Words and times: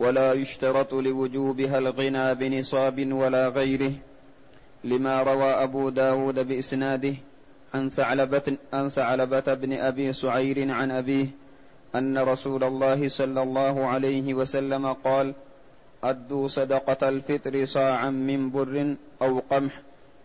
ولا 0.00 0.32
يشترط 0.32 0.94
لوجوبها 0.94 1.78
الغنى 1.78 2.34
بنصاب 2.34 3.12
ولا 3.12 3.48
غيره 3.48 3.92
لما 4.84 5.22
روى 5.22 5.50
أبو 5.50 5.88
داود 5.88 6.38
بإسناده 6.38 7.14
عن 7.74 7.88
ثعلبة, 7.88 8.56
عن 8.72 8.88
ثعلبة 8.88 9.54
بن 9.54 9.72
أبي 9.72 10.12
سعير 10.12 10.70
عن 10.70 10.90
أبيه 10.90 11.26
أن 11.94 12.18
رسول 12.18 12.64
الله 12.64 13.08
صلى 13.08 13.42
الله 13.42 13.86
عليه 13.86 14.34
وسلم 14.34 14.92
قال 14.92 15.34
أدوا 16.04 16.48
صدقة 16.48 17.08
الفطر 17.08 17.64
صاعا 17.64 18.10
من 18.10 18.50
بر 18.50 18.96
أو 19.22 19.42
قمح 19.50 19.80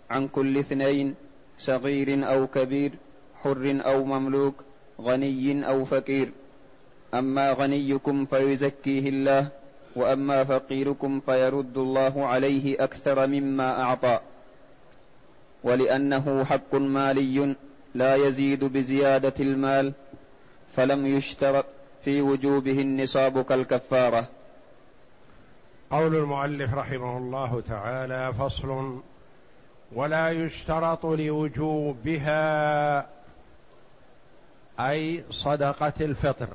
عن 0.10 0.28
كل 0.28 0.58
اثنين 0.58 1.16
صغير 1.58 2.28
أو 2.34 2.48
كبير 2.48 2.92
حر 3.44 3.82
أو 3.86 4.04
مملوك 4.06 4.56
غني 5.02 5.68
أو 5.68 5.86
فقير. 5.86 6.32
أما 7.14 7.52
غنيكم 7.54 8.26
فيزكيه 8.26 9.10
الله 9.10 9.48
وأما 9.96 10.44
فقيركم 10.44 11.20
فيرد 11.20 11.78
الله 11.78 12.26
عليه 12.26 12.84
أكثر 12.84 13.28
مما 13.28 13.82
أعطى. 13.82 14.20
ولأنه 15.64 16.44
حق 16.44 16.76
مالي 16.76 17.56
لا 17.96 18.16
يزيد 18.16 18.64
بزيادة 18.64 19.34
المال 19.40 19.94
فلم 20.76 21.06
يشترط 21.06 21.66
في 22.06 22.22
وجوبه 22.22 22.82
النصاب 22.82 23.42
كالكفارة. 23.42 24.28
قول 25.92 26.16
المؤلف 26.16 26.74
رحمه 26.74 27.18
الله 27.18 27.62
تعالى 27.70 28.34
فصل 28.34 29.00
ولا 29.94 30.30
يشترط 30.30 31.06
لوجوبها 31.06 32.36
أي 34.80 35.24
صدقة 35.32 35.94
الفطر. 36.02 36.48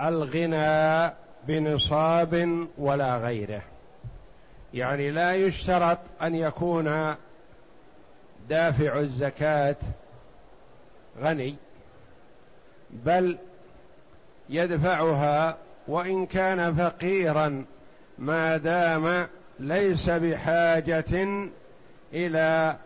الغنى 0.00 1.12
بنصاب 1.46 2.66
ولا 2.78 3.16
غيره. 3.16 3.62
يعني 4.74 5.10
لا 5.10 5.34
يشترط 5.34 5.98
أن 6.22 6.34
يكون 6.34 7.14
دافع 8.48 8.98
الزكاة 8.98 9.76
غني 11.20 11.56
بل 12.90 13.38
يدفعها 14.48 15.56
وإن 15.88 16.26
كان 16.26 16.74
فقيرا 16.74 17.64
ما 18.18 18.56
دام 18.56 19.26
ليس 19.60 20.10
بحاجة 20.10 21.28
إلى 22.12 22.76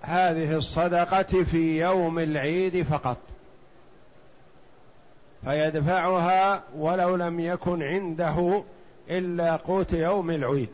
هذه 0.00 0.56
الصدقة 0.56 1.44
في 1.44 1.80
يوم 1.80 2.18
العيد 2.18 2.82
فقط. 2.82 3.18
فيدفعها 5.44 6.62
ولو 6.76 7.16
لم 7.16 7.40
يكن 7.40 7.82
عنده 7.82 8.62
إلا 9.10 9.56
قوت 9.56 9.92
يوم 9.92 10.30
العيد. 10.30 10.68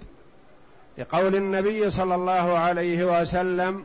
لقول 0.99 1.37
النبي 1.37 1.91
صلى 1.91 2.15
الله 2.15 2.59
عليه 2.59 3.21
وسلم 3.21 3.85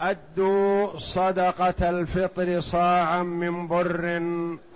أدوا 0.00 0.98
صدقة 0.98 1.90
الفطر 1.90 2.60
صاعا 2.60 3.22
من 3.22 3.68
بر 3.68 4.22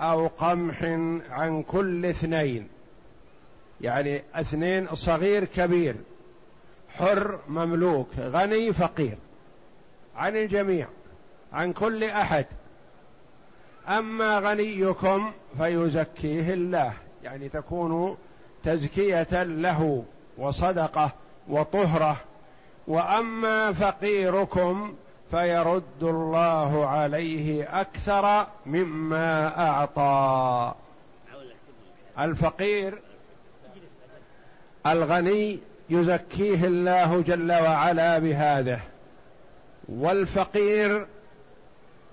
أو 0.01 0.27
قمح 0.27 0.83
عن 1.31 1.63
كل 1.63 2.07
اثنين. 2.07 2.69
يعني 3.81 4.23
اثنين 4.35 4.87
صغير 4.95 5.45
كبير 5.45 5.97
حر 6.97 7.39
مملوك 7.49 8.09
غني 8.19 8.73
فقير 8.73 9.19
عن 10.17 10.37
الجميع 10.37 10.87
عن 11.53 11.73
كل 11.73 12.05
أحد. 12.05 12.47
أما 13.89 14.39
غنيكم 14.39 15.33
فيزكيه 15.59 16.53
الله 16.55 16.93
يعني 17.25 17.49
تكون 17.49 18.17
تزكية 18.65 19.43
له 19.43 20.05
وصدقة 20.39 21.11
وطهرة. 21.49 22.17
وأما 22.89 23.73
فقيركم 23.73 24.95
فيرد 25.31 26.03
الله 26.03 26.87
عليه 26.87 27.81
أكثر 27.81 28.47
مما 28.67 29.59
أعطى. 29.69 30.75
الفقير 32.19 32.99
الغني 34.87 35.59
يزكيه 35.91 36.65
الله 36.65 37.21
جل 37.21 37.53
وعلا 37.53 38.19
بهذا. 38.19 38.81
والفقير 39.89 41.07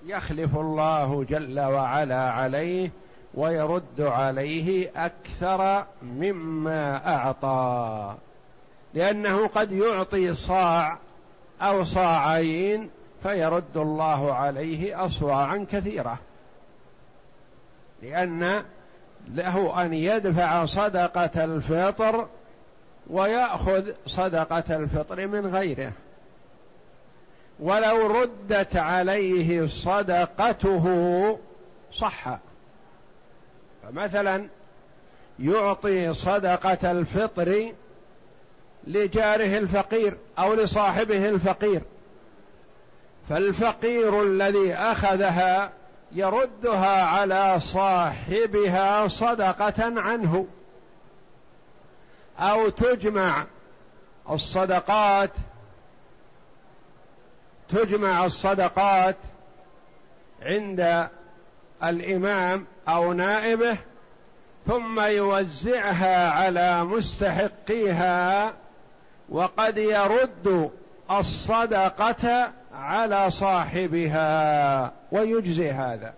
يخلف 0.06 0.56
الله 0.56 1.24
جل 1.24 1.60
وعلا 1.60 2.30
عليه 2.30 2.90
ويرد 3.34 4.00
عليه 4.00 4.90
أكثر 4.96 5.86
مما 6.02 7.14
أعطى. 7.16 8.14
لأنه 8.94 9.46
قد 9.46 9.72
يعطي 9.72 10.34
صاع 10.34 10.98
أو 11.62 11.84
صاعين 11.84 12.90
فيرد 13.22 13.76
الله 13.76 14.34
عليه 14.34 15.06
أصواعا 15.06 15.66
كثيرة. 15.70 16.18
لأن 18.02 18.62
له 19.28 19.82
أن 19.82 19.94
يدفع 19.94 20.64
صدقة 20.64 21.44
الفطر 21.44 22.28
ويأخذ 23.10 23.90
صدقة 24.06 24.76
الفطر 24.76 25.26
من 25.26 25.46
غيره. 25.46 25.92
ولو 27.60 28.06
ردت 28.06 28.76
عليه 28.76 29.66
صدقته 29.66 31.38
صح. 31.92 32.38
فمثلا 33.82 34.48
يعطي 35.38 36.14
صدقة 36.14 36.90
الفطر 36.90 37.72
لجاره 38.86 39.58
الفقير 39.58 40.16
أو 40.38 40.54
لصاحبه 40.54 41.28
الفقير. 41.28 41.82
فالفقير 43.28 44.22
الذي 44.22 44.74
أخذها 44.74 45.72
يردها 46.12 47.02
على 47.04 47.60
صاحبها 47.60 49.08
صدقة 49.08 50.00
عنه. 50.00 50.46
أو 52.38 52.68
تجمع 52.68 53.44
الصدقات 54.30 55.30
تجمع 57.68 58.24
الصدقات 58.24 59.16
عند 60.42 61.08
الإمام 61.84 62.66
أو 62.88 63.12
نائبه 63.12 63.78
ثم 64.66 65.00
يوزعها 65.00 66.30
على 66.30 66.84
مستحقيها 66.84 68.52
وقد 69.28 69.78
يرد 69.78 70.70
الصدقة 71.10 72.50
على 72.74 73.30
صاحبها 73.30 74.92
ويجزي 75.12 75.70
هذا. 75.70 76.14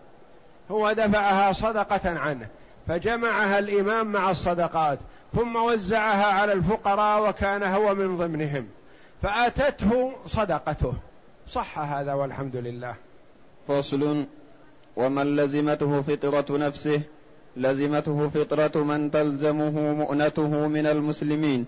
هو 0.71 0.93
دفعها 0.93 1.53
صدقة 1.53 2.19
عنه 2.19 2.47
فجمعها 2.89 3.59
الإمام 3.59 4.13
مع 4.13 4.31
الصدقات 4.31 4.99
ثم 5.35 5.57
وزعها 5.57 6.27
على 6.27 6.53
الفقراء 6.53 7.29
وكان 7.29 7.63
هو 7.63 7.95
من 7.95 8.17
ضمنهم 8.17 8.69
فأتته 9.23 10.13
صدقته. 10.27 10.95
صح 11.51 11.79
هذا 11.79 12.15
والحمد 12.15 12.57
لله. 12.57 12.95
فصل. 13.69 14.25
ومن 14.97 15.37
لزمته 15.37 16.03
فطرة 16.03 16.57
نفسه 16.57 17.01
لزمته 17.57 18.29
فطرة 18.29 18.83
من 18.83 19.11
تلزمه 19.11 19.95
مؤنته 19.95 20.69
من 20.69 20.87
المسلمين. 20.87 21.65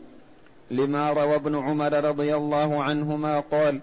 لما 0.71 1.13
روى 1.13 1.35
ابن 1.35 1.57
عمر 1.57 2.05
رضي 2.05 2.35
الله 2.35 2.83
عنهما 2.83 3.41
قال 3.41 3.81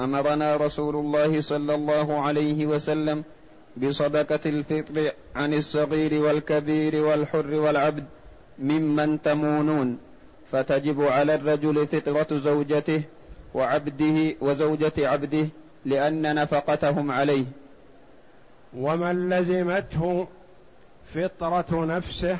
أمرنا 0.00 0.56
رسول 0.56 0.96
الله 0.96 1.40
صلى 1.40 1.74
الله 1.74 2.20
عليه 2.20 2.66
وسلم 2.66 3.24
بصدقة 3.76 4.40
الفطر 4.46 5.12
عن 5.36 5.54
الصغير 5.54 6.22
والكبير 6.22 7.04
والحر 7.04 7.54
والعبد 7.54 8.04
ممن 8.58 9.22
تمونون 9.22 9.98
فتجب 10.50 11.02
على 11.02 11.34
الرجل 11.34 11.86
فطرة 11.86 12.38
زوجته 12.38 13.02
وعبده 13.54 14.34
وزوجة 14.40 14.92
عبده 14.98 15.48
لأن 15.84 16.34
نفقتهم 16.34 17.10
عليه. 17.10 17.44
ومن 18.76 19.28
لزمته 19.28 20.26
فطرة 21.04 21.84
نفسه 21.84 22.38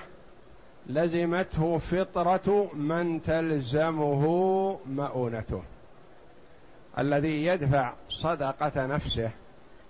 لزمته 0.86 1.78
فطرة 1.78 2.70
من 2.74 3.22
تلزمه 3.22 4.26
مؤونته. 4.86 5.62
الذي 6.98 7.46
يدفع 7.46 7.92
صدقة 8.08 8.86
نفسه 8.86 9.30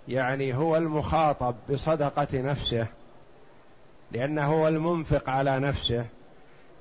يعني 0.09 0.55
هو 0.55 0.77
المخاطب 0.77 1.55
بصدقة 1.71 2.41
نفسه 2.41 2.87
لأنه 4.13 4.47
هو 4.47 4.69
المنفق 4.69 5.31
على 5.31 5.59
نفسه 5.61 6.05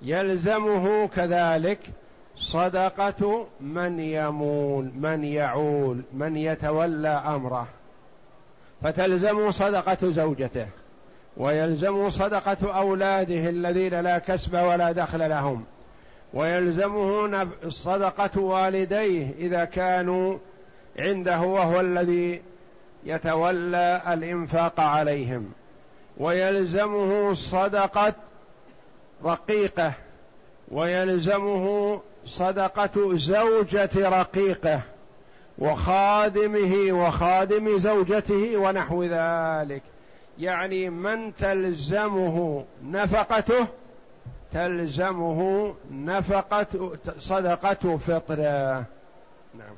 يلزمه 0.02 1.08
كذلك 1.08 1.80
صدقة 2.36 3.48
من 3.62 4.00
يمول 4.00 4.92
من 4.96 5.24
يعول 5.24 6.02
من 6.14 6.38
يتولى 6.38 7.08
أمره. 7.08 7.68
فتلزم 8.82 9.52
صدقة 9.52 10.12
زوجته 10.12 10.68
ويلزم 11.38 12.10
صدقة 12.10 12.78
أولاده 12.78 13.50
الذين 13.50 14.00
لا 14.00 14.18
كسب 14.18 14.54
ولا 14.54 14.92
دخل 14.92 15.30
لهم 15.30 15.66
ويلزمه 16.34 17.48
صدقة 17.70 18.42
والديه 18.42 19.32
إذا 19.38 19.66
كانوا 19.66 20.38
عنده 21.00 21.42
وهو 21.42 21.80
الذي 21.80 22.42
يتولى 23.04 24.02
الإنفاق 24.08 24.80
عليهم. 24.80 25.52
ويلزمه 26.18 27.34
صدقة 27.34 28.14
رقيقة 29.26 29.94
ويلزمه 30.72 32.02
صدقة 32.26 33.18
زوجة 33.18 33.90
رقيقه 33.96 34.82
وخادمه 35.58 36.92
وخادم 36.92 37.78
زوجته 37.78 38.58
ونحو 38.58 39.04
ذلك. 39.04 39.82
يعني 40.40 40.90
من 40.90 41.36
تلزمه 41.36 42.66
نفقته 42.84 43.68
تلزمه 44.54 45.74
نفقة 45.92 46.98
صدقة 47.20 47.98
فطره 47.98 48.86
نعم. 49.54 49.76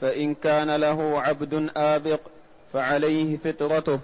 فإن 0.00 0.34
كان 0.34 0.76
له 0.76 1.20
عبد 1.20 1.70
آبق 1.76 2.20
فعليه 2.72 3.36
فطرته 3.36 3.98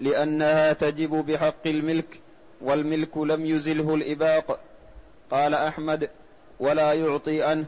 لأنها 0.00 0.72
تجب 0.72 1.10
بحق 1.10 1.66
الملك 1.66 2.20
والملك 2.60 3.18
لم 3.18 3.46
يزله 3.46 3.94
الإباق. 3.94 4.60
قال 5.32 5.54
أحمد 5.54 6.10
ولا 6.60 6.92
يعطي 6.92 7.42
عنه 7.42 7.64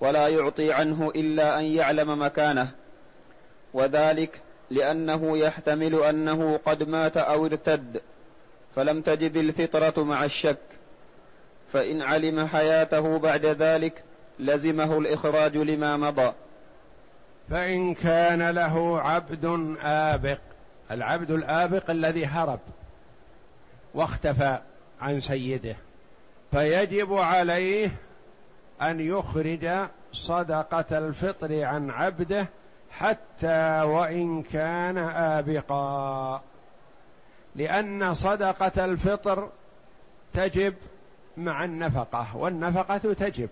ولا 0.00 0.28
يعطي 0.28 0.72
عنه 0.72 1.12
إلا 1.16 1.58
أن 1.58 1.64
يعلم 1.64 2.22
مكانه. 2.22 2.70
وذلك 3.74 4.40
لأنه 4.70 5.38
يحتمل 5.38 6.02
أنه 6.02 6.60
قد 6.66 6.88
مات 6.88 7.16
أو 7.16 7.46
ارتد 7.46 8.00
فلم 8.76 9.00
تجب 9.00 9.36
الفطرة 9.36 10.04
مع 10.04 10.24
الشك. 10.24 10.58
فإن 11.72 12.02
علم 12.02 12.46
حياته 12.46 13.18
بعد 13.18 13.46
ذلك 13.46 14.02
لزمه 14.38 14.98
الإخراج 14.98 15.56
لما 15.56 15.96
مضى. 15.96 16.32
فإن 17.50 17.94
كان 17.94 18.50
له 18.50 19.00
عبد 19.00 19.76
آبق 19.82 20.38
العبد 20.90 21.30
الآبق 21.30 21.90
الذي 21.90 22.26
هرب 22.26 22.60
واختفى 23.94 24.58
عن 25.00 25.20
سيده. 25.20 25.76
فيجب 26.50 27.12
عليه 27.14 27.90
أن 28.82 29.00
يخرج 29.00 29.88
صدقة 30.12 30.98
الفطر 30.98 31.64
عن 31.64 31.90
عبده 31.90 32.48
حتى 32.90 33.82
وإن 33.82 34.42
كان 34.42 34.98
آبقا. 34.98 36.42
لأن 37.56 38.14
صدقة 38.14 38.84
الفطر 38.84 39.50
تجب 40.34 40.74
مع 41.36 41.64
النفقة 41.64 42.36
والنفقة 42.36 42.98
تجب. 42.98 43.48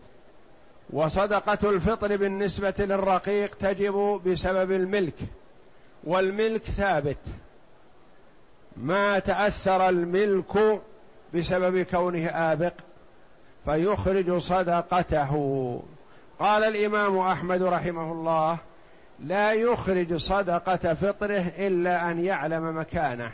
وصدقة 0.90 1.70
الفطر 1.70 2.16
بالنسبة 2.16 2.74
للرقيق 2.78 3.54
تجب 3.54 4.20
بسبب 4.26 4.72
الملك 4.72 5.18
والملك 6.04 6.62
ثابت. 6.62 7.18
ما 8.76 9.18
تأثر 9.18 9.88
الملك 9.88 10.80
بسبب 11.34 11.82
كونه 11.82 12.28
آبق 12.28 12.72
فيخرج 13.66 14.38
صدقته. 14.38 15.32
قال 16.38 16.64
الإمام 16.64 17.18
أحمد 17.18 17.62
رحمه 17.62 18.12
الله 18.12 18.58
لا 19.20 19.52
يخرج 19.52 20.16
صدقة 20.16 20.94
فطره 20.94 21.52
إلا 21.58 22.10
أن 22.10 22.24
يعلم 22.24 22.78
مكانه. 22.78 23.30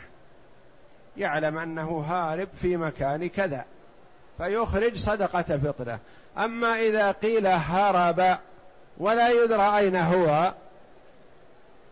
يعلم 1.17 1.57
أنه 1.57 1.99
هارب 1.99 2.47
في 2.61 2.77
مكان 2.77 3.29
كذا 3.29 3.65
فيخرج 4.37 4.97
صدقة 4.97 5.57
فطره. 5.57 5.99
أما 6.37 6.79
إذا 6.79 7.11
قيل 7.11 7.47
هرب 7.47 8.37
ولا 8.97 9.29
يدرى 9.29 9.77
أين 9.77 9.95
هو 9.95 10.53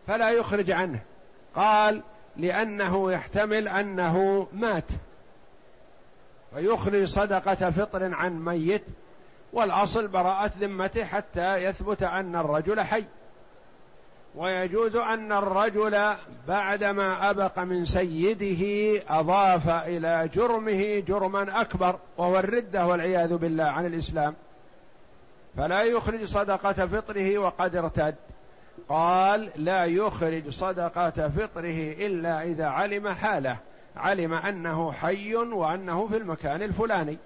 فلا 0.07 0.29
يخرج 0.29 0.71
عنه. 0.71 0.99
قال 1.55 2.01
لأنه 2.37 3.11
يحتمل 3.11 3.67
أنه 3.67 4.47
مات. 4.53 4.87
فيخرج 6.55 7.03
صدقة 7.03 7.71
فطر 7.71 8.13
عن 8.13 8.45
ميت 8.45 8.83
والأصل 9.53 10.07
براءة 10.07 10.51
ذمته 10.59 11.03
حتى 11.03 11.55
يثبت 11.55 12.03
أن 12.03 12.35
الرجل 12.35 12.81
حي. 12.81 13.05
ويجوز 14.35 14.95
أن 14.95 15.31
الرجل 15.31 16.13
بعدما 16.47 17.29
أبق 17.29 17.59
من 17.59 17.85
سيده 17.85 19.03
أضاف 19.09 19.69
إلى 19.69 20.29
جرمه 20.33 20.99
جرما 20.99 21.61
أكبر 21.61 21.99
وهو 22.17 22.39
الردة 22.39 22.87
والعياذ 22.87 23.37
بالله 23.37 23.63
عن 23.63 23.85
الإسلام. 23.85 24.35
فلا 25.57 25.81
يخرج 25.81 26.23
صدقة 26.23 26.85
فطره 26.85 27.37
وقد 27.37 27.75
ارتد. 27.75 28.15
قال 28.89 29.49
لا 29.55 29.85
يخرج 29.85 30.49
صدقة 30.49 31.29
فطره 31.29 31.95
إلا 32.05 32.43
إذا 32.43 32.65
علم 32.65 33.09
حاله. 33.09 33.57
علم 33.97 34.33
أنه 34.33 34.91
حي 34.91 35.35
وأنه 35.35 36.07
في 36.07 36.17
المكان 36.17 36.63
الفلاني. 36.63 37.17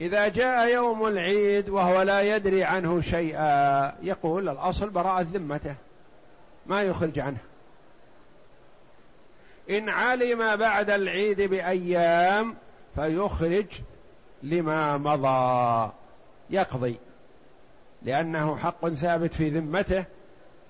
إذا 0.00 0.28
جاء 0.28 0.68
يوم 0.68 1.06
العيد 1.06 1.68
وهو 1.68 2.02
لا 2.02 2.36
يدري 2.36 2.64
عنه 2.64 3.00
شيئا 3.00 3.94
يقول 4.02 4.48
الأصل 4.48 4.90
براءة 4.90 5.22
ذمته 5.22 5.74
ما 6.66 6.82
يخرج 6.82 7.18
عنه. 7.18 7.38
إن 9.70 9.88
علم 9.88 10.56
بعد 10.56 10.90
العيد 10.90 11.40
بأيام 11.40 12.54
فيخرج 12.94 13.66
لما 14.42 14.98
مضى. 14.98 15.92
يقضي 16.50 16.96
لأنه 18.02 18.56
حق 18.56 18.88
ثابت 18.88 19.34
في 19.34 19.48
ذمته 19.48 20.04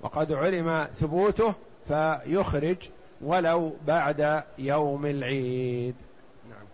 وقد 0.01 0.33
علم 0.33 0.89
ثبوته 1.01 1.55
فيخرج 1.89 2.77
ولو 3.23 3.73
بعد 3.87 4.43
يوم 4.59 5.07
العيد. 5.07 5.95
نعم. 6.51 6.67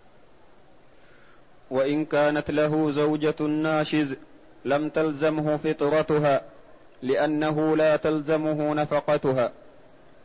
وإن 1.71 2.05
كانت 2.05 2.51
له 2.51 2.91
زوجة 2.91 3.41
ناشز 3.41 4.15
لم 4.65 4.89
تلزمه 4.89 5.57
فطرتها 5.57 6.41
لأنه 7.01 7.77
لا 7.77 7.95
تلزمه 7.95 8.73
نفقتها. 8.73 9.51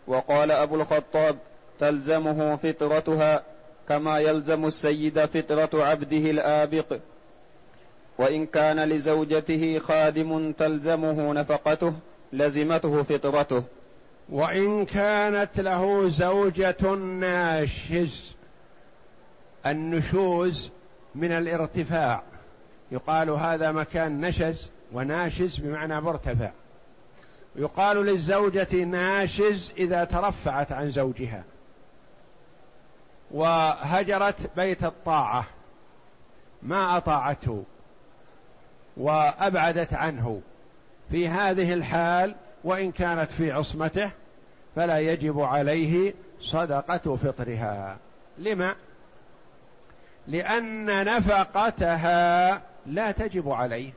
وقال 0.07 0.51
أبو 0.51 0.75
الخطاب 0.75 1.37
تلزمه 1.79 2.57
فطرتها 2.57 3.43
كما 3.89 4.19
يلزم 4.19 4.67
السيد 4.67 5.25
فطرة 5.25 5.85
عبده 5.85 6.31
الآبق. 6.31 6.99
وإن 8.19 8.47
كان 8.47 8.81
لزوجته 8.81 9.79
خادم 9.79 10.53
تلزمه 10.53 11.33
نفقته 11.33 11.93
لزمته 12.33 13.03
فطرته. 13.03 13.63
وإن 14.29 14.85
كانت 14.85 15.61
له 15.61 16.09
زوجة 16.09 16.95
ناشز 16.95 18.35
النشوز 19.67 20.71
من 21.15 21.33
الارتفاع. 21.33 22.23
يقال 22.91 23.31
هذا 23.31 23.73
مكان 23.73 24.21
نشز 24.21 24.71
وناشز 24.93 25.57
بمعنى 25.57 26.01
مرتفع. 26.01 26.51
يقال 27.57 27.97
للزوجة 27.97 28.85
ناشز 28.85 29.73
إذا 29.77 30.05
ترفعت 30.05 30.73
عن 30.73 30.91
زوجها. 30.91 31.45
وهجرت 33.31 34.51
بيت 34.57 34.85
الطاعة. 34.85 35.47
ما 36.63 36.97
أطاعته. 36.97 37.65
وأبعدت 38.97 39.95
عنه. 39.95 40.41
في 41.11 41.29
هذه 41.29 41.75
الحال 41.75 42.35
وإن 42.65 42.93
كانت 42.93 43.31
في 43.31 43.53
عصمته 43.53 44.11
فلا 44.77 44.99
يجب 44.99 45.41
عليه 45.41 46.15
صدقة 46.41 47.17
فطرها. 47.17 47.97
لما؟ 48.39 48.75
لأن 50.27 51.05
نفقتها 51.05 52.63
لا 52.87 53.13
تجب 53.13 53.51
عليه. 53.51 53.93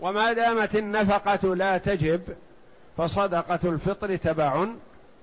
وما 0.00 0.32
دامت 0.32 0.76
النفقة 0.76 1.54
لا 1.54 1.78
تجب 1.78 2.22
فصدقة 2.96 3.60
الفطر 3.64 4.16
تبع 4.16 4.66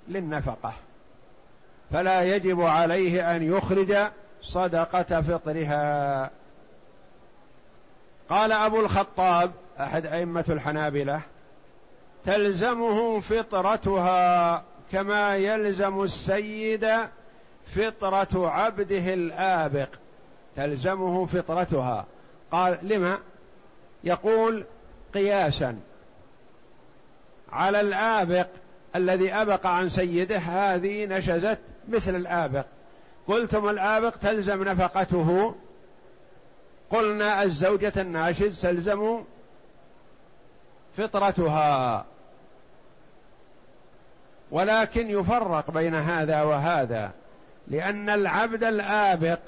للنفقة. 0.08 0.74
فلا 1.92 2.24
يجب 2.24 2.62
عليه 2.62 3.36
أن 3.36 3.44
يخرج 3.44 3.98
صدقة 4.42 5.22
فطرها. 5.22 6.32
قال 8.30 8.52
أبو 8.52 8.80
الخطاب 8.80 9.52
أحد 9.80 10.06
أئمة 10.06 10.46
الحنابلة 10.50 11.22
تلزمه 12.28 13.20
فطرتها 13.20 14.64
كما 14.92 15.36
يلزم 15.36 16.04
السيد 16.04 16.90
فطرة 17.68 18.50
عبده 18.50 19.14
الآبق. 19.14 19.88
تلزمه 20.56 21.26
فطرتها. 21.26 22.06
قال 22.52 22.78
لما؟ 22.82 23.20
يقول 24.04 24.64
قياسا 25.14 25.80
على 27.52 27.82
الآبق 27.82 28.48
الذي 28.96 29.34
أبق 29.34 29.66
عن 29.66 29.90
سيده 29.90 30.38
هذه 30.38 31.06
نشزت 31.06 31.60
مثل 31.90 32.16
الآبق. 32.16 32.66
قلتم 33.28 33.70
الآبق 33.70 34.16
تلزم 34.16 34.64
نفقته؟ 34.64 35.56
قلنا 36.90 37.44
الزوجة 37.44 37.94
الناشز 37.98 38.62
تلزم 38.62 39.24
فطرتها. 40.98 42.06
ولكن 44.52 45.10
يفرق 45.10 45.72
بين 45.72 45.96
هذا 45.96 46.42
وهذا 46.42 47.12
لأن 47.68 48.10
العبد 48.10 48.64
الآبق 48.64 49.40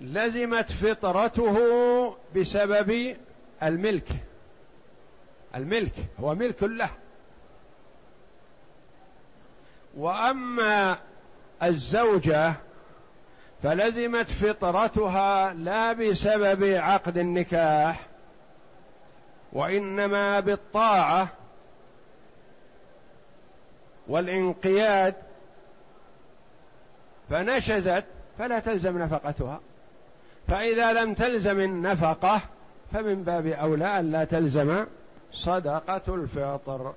لزمت 0.00 0.72
فطرته 0.72 1.56
بسبب 2.36 3.16
الملك. 3.62 4.08
الملك 5.54 5.92
هو 6.20 6.34
ملك 6.34 6.62
له. 6.62 6.90
وأما 9.96 10.98
الزوجة 11.62 12.54
فلزمت 13.62 14.30
فطرتها 14.30 15.54
لا 15.54 15.92
بسبب 15.92 16.64
عقد 16.64 17.18
النكاح 17.18 18.06
وإنما 19.52 20.40
بالطاعة 20.40 21.28
والانقياد 24.08 25.14
فنشزت 27.30 28.04
فلا 28.38 28.58
تلزم 28.58 28.98
نفقتها. 28.98 29.60
فإذا 30.48 30.92
لم 30.92 31.14
تلزم 31.14 31.60
النفقة 31.60 32.40
فمن 32.92 33.22
باب 33.22 33.46
أولى 33.46 33.98
أن 33.98 34.12
لا 34.12 34.24
تلزم 34.24 34.84
صدقة 35.32 36.14
الفطر. 36.14 36.94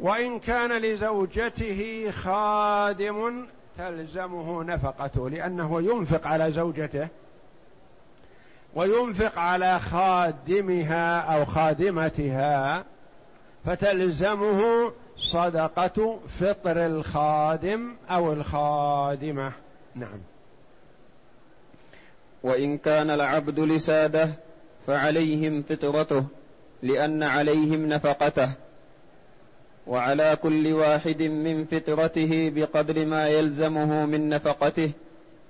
وإن 0.00 0.38
كان 0.38 0.72
لزوجته 0.72 2.10
خادم 2.10 3.46
تلزمه 3.78 4.64
نفقته 4.64 5.30
لأنه 5.30 5.82
ينفق 5.82 6.26
على 6.26 6.52
زوجته 6.52 7.08
وينفق 8.74 9.38
على 9.38 9.80
خادمها 9.80 11.20
أو 11.20 11.44
خادمتها 11.44 12.84
فتلزمه 13.64 14.92
صدقة 15.20 16.18
فطر 16.40 16.86
الخادم 16.86 17.94
أو 18.10 18.32
الخادمة. 18.32 19.52
نعم. 19.94 20.20
وإن 22.42 22.78
كان 22.78 23.10
العبد 23.10 23.60
لساده 23.60 24.28
فعليهم 24.86 25.62
فطرته 25.62 26.24
لأن 26.82 27.22
عليهم 27.22 27.88
نفقته. 27.88 28.50
وعلى 29.86 30.36
كل 30.42 30.72
واحد 30.72 31.22
من 31.22 31.64
فطرته 31.64 32.52
بقدر 32.54 33.06
ما 33.06 33.28
يلزمه 33.28 34.06
من 34.06 34.28
نفقته 34.28 34.90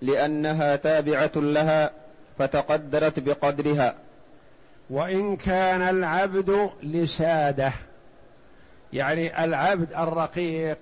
لأنها 0.03 0.77
تابعة 0.77 1.33
لها 1.37 1.91
فتقدرت 2.39 3.19
بقدرها. 3.19 3.95
وإن 4.91 5.37
كان 5.37 5.83
العبد 5.83 6.71
لساده 6.83 7.73
يعني 8.93 9.45
العبد 9.45 9.93
الرقيق 9.93 10.79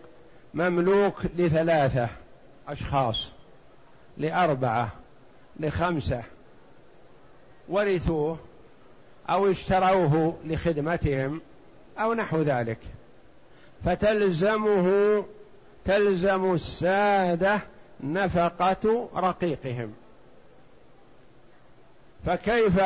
مملوك 0.55 1.23
لثلاثة 1.37 2.09
أشخاص 2.69 3.33
لأربعة 4.19 4.93
لخمسة 5.61 6.23
ورثوه 7.69 8.39
أو 9.31 9.51
اشتروه 9.51 10.37
لخدمتهم 10.45 11.41
أو 11.99 12.15
نحو 12.15 12.43
ذلك. 12.43 12.79
فتلزمه 13.85 15.25
تلزم 15.85 16.55
السادة 16.55 17.61
نفقة 18.01 19.09
رقيقهم. 19.17 19.95
فكيف؟ 22.27 22.81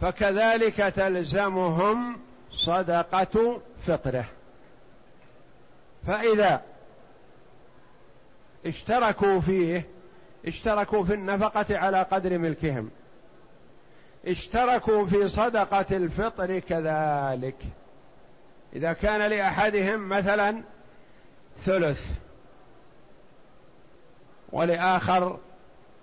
فكذلك 0.00 0.76
تلزمهم 0.76 2.18
صدقة 2.52 3.60
فطره 3.86 4.24
فإذا 6.06 6.62
اشتركوا 8.66 9.40
فيه 9.40 9.86
اشتركوا 10.46 11.04
في 11.04 11.14
النفقة 11.14 11.78
على 11.78 12.02
قدر 12.02 12.38
ملكهم. 12.38 12.90
اشتركوا 14.26 15.06
في 15.06 15.28
صدقة 15.28 15.96
الفطر 15.96 16.58
كذلك. 16.58 17.56
إذا 18.72 18.92
كان 18.92 19.30
لأحدهم 19.30 20.08
مثلا 20.08 20.62
ثلث 21.58 22.10
ولآخر 24.52 25.38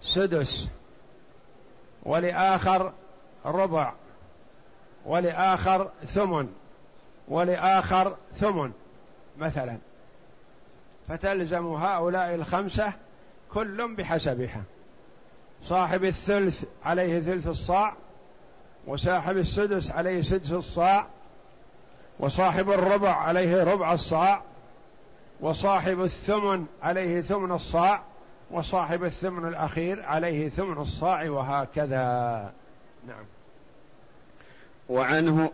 سدس 0.02 0.68
ولآخر 2.04 2.94
ربع 3.46 3.94
ولآخر 5.06 5.92
ثمن. 6.06 6.62
ولآخر 7.27 8.15
ثمن 8.36 8.72
مثلا. 9.38 9.77
فتلزم 11.08 11.65
هؤلاء 11.65 12.36
الخمسة 12.36 12.94
كل 13.53 13.96
بحسبها. 13.96 14.63
صاحب 15.63 16.03
الثلث 16.03 16.63
عليه 16.86 17.20
ثلث 17.20 17.48
الصاع 17.48 17.94
وصاحب 18.88 19.38
السدس 19.38 19.92
عليه 19.92 20.22
سدس 20.22 20.51
الصاع 20.51 21.08
وصاحب 22.20 22.72
الربع 22.72 23.15
عليه 23.15 23.63
ربع 23.63 23.94
الصاع 23.94 24.42
وصاحب 25.42 26.01
الثمن 26.01 26.65
عليه 26.84 27.22
ثمن 27.22 27.51
الصاع 27.51 28.01
وصاحب 28.51 29.03
الثمن 29.03 29.48
الأخير 29.48 30.06
عليه 30.06 30.50
ثمن 30.50 30.77
الصاع 30.77 31.30
وهكذا. 31.30 32.53
نعم. 33.08 33.25
وعنه 34.89 35.51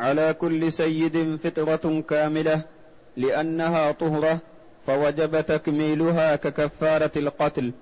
على 0.00 0.34
كل 0.34 0.72
سيد 0.72 1.36
فطرة 1.36 2.00
كاملة 2.00 2.62
لأنها 3.16 3.92
طهرة 3.92 4.38
فوجب 4.86 5.40
تكميلها 5.40 6.36
ككفارة 6.36 7.10
القتل. 7.16 7.72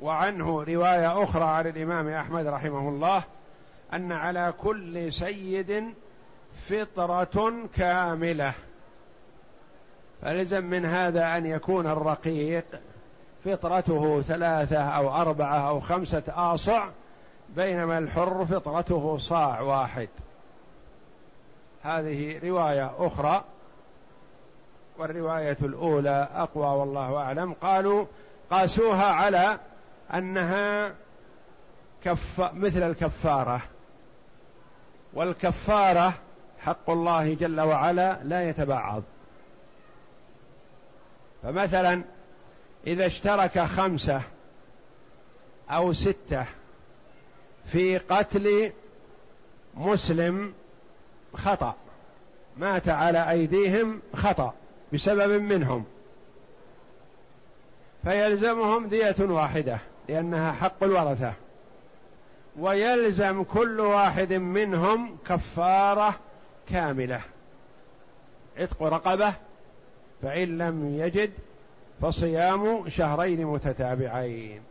وعنه 0.00 0.62
رواية 0.62 1.22
أخرى 1.22 1.44
عن 1.44 1.66
الإمام 1.66 2.08
أحمد 2.08 2.46
رحمه 2.46 2.88
الله 2.88 3.24
أن 3.92 4.12
على 4.12 4.54
كل 4.58 5.12
سيد 5.12 5.84
فطرة 6.68 7.52
كاملة. 7.76 8.52
فلزم 10.22 10.64
من 10.64 10.84
هذا 10.84 11.36
أن 11.36 11.46
يكون 11.46 11.86
الرقيق 11.86 12.64
فطرته 13.44 14.20
ثلاثة 14.20 14.82
أو 14.82 15.14
أربعة 15.14 15.68
أو 15.68 15.80
خمسة 15.80 16.22
آصع 16.28 16.88
بينما 17.56 17.98
الحر 17.98 18.44
فطرته 18.44 19.18
صاع 19.18 19.60
واحد. 19.60 20.08
هذه 21.84 22.48
رواية 22.48 22.92
أخرى 22.98 23.44
والرواية 24.98 25.56
الأولى 25.62 26.28
أقوى 26.32 26.66
والله 26.66 27.16
أعلم. 27.16 27.52
قالوا 27.52 28.06
قاسوها 28.50 29.04
على 29.04 29.58
أنها 30.14 30.94
كف 32.04 32.40
مثل 32.54 32.82
الكفارة 32.82 33.62
والكفارة 35.12 36.14
حق 36.58 36.90
الله 36.90 37.34
جل 37.34 37.60
وعلا 37.60 38.18
لا 38.22 38.48
يتبعض. 38.48 39.02
فمثلا 41.42 42.02
إذا 42.86 43.06
اشترك 43.06 43.58
خمسة 43.58 44.22
أو 45.70 45.92
ستة 45.92 46.44
في 47.66 47.98
قتل 47.98 48.72
مسلم 49.74 50.54
خطأ. 51.36 51.74
مات 52.56 52.88
على 52.88 53.30
أيديهم 53.30 54.00
خطأ 54.14 54.54
بسبب 54.92 55.42
منهم. 55.42 55.84
فيلزمهم 58.04 58.88
دية 58.88 59.16
واحدة 59.20 59.78
لأنها 60.08 60.52
حق 60.52 60.84
الورثة. 60.84 61.32
ويلزم 62.58 63.42
كل 63.42 63.80
واحد 63.80 64.32
منهم 64.32 65.16
كفارة 65.26 66.14
كاملة. 66.68 67.20
عتق 68.56 68.82
رقبة 68.82 69.34
فإن 70.22 70.58
لم 70.58 70.98
يجد 70.98 71.30
فصيام 72.02 72.88
شهرين 72.88 73.46
متتابعين. 73.46 74.62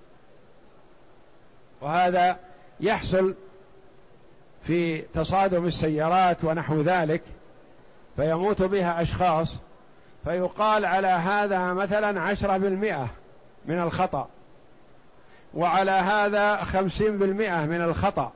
وهذا 1.82 2.40
يحصل 2.80 3.36
في 4.64 5.02
تصادم 5.02 5.66
السيارات 5.66 6.44
ونحو 6.44 6.82
ذلك 6.82 7.22
فيموت 8.16 8.62
بها 8.62 9.02
أشخاص 9.02 9.56
فيقال 10.24 10.86
على 10.86 11.08
هذا 11.08 11.74
مثلا 11.74 12.22
عشرة 12.22 12.58
بالمئة 12.58 13.10
من 13.66 13.80
الخطأ 13.80 14.30
وعلى 15.54 15.92
هذا 15.92 16.56
خمسين 16.56 17.18
بالمئة 17.18 17.66
من 17.66 17.82
الخطأ 17.82 18.32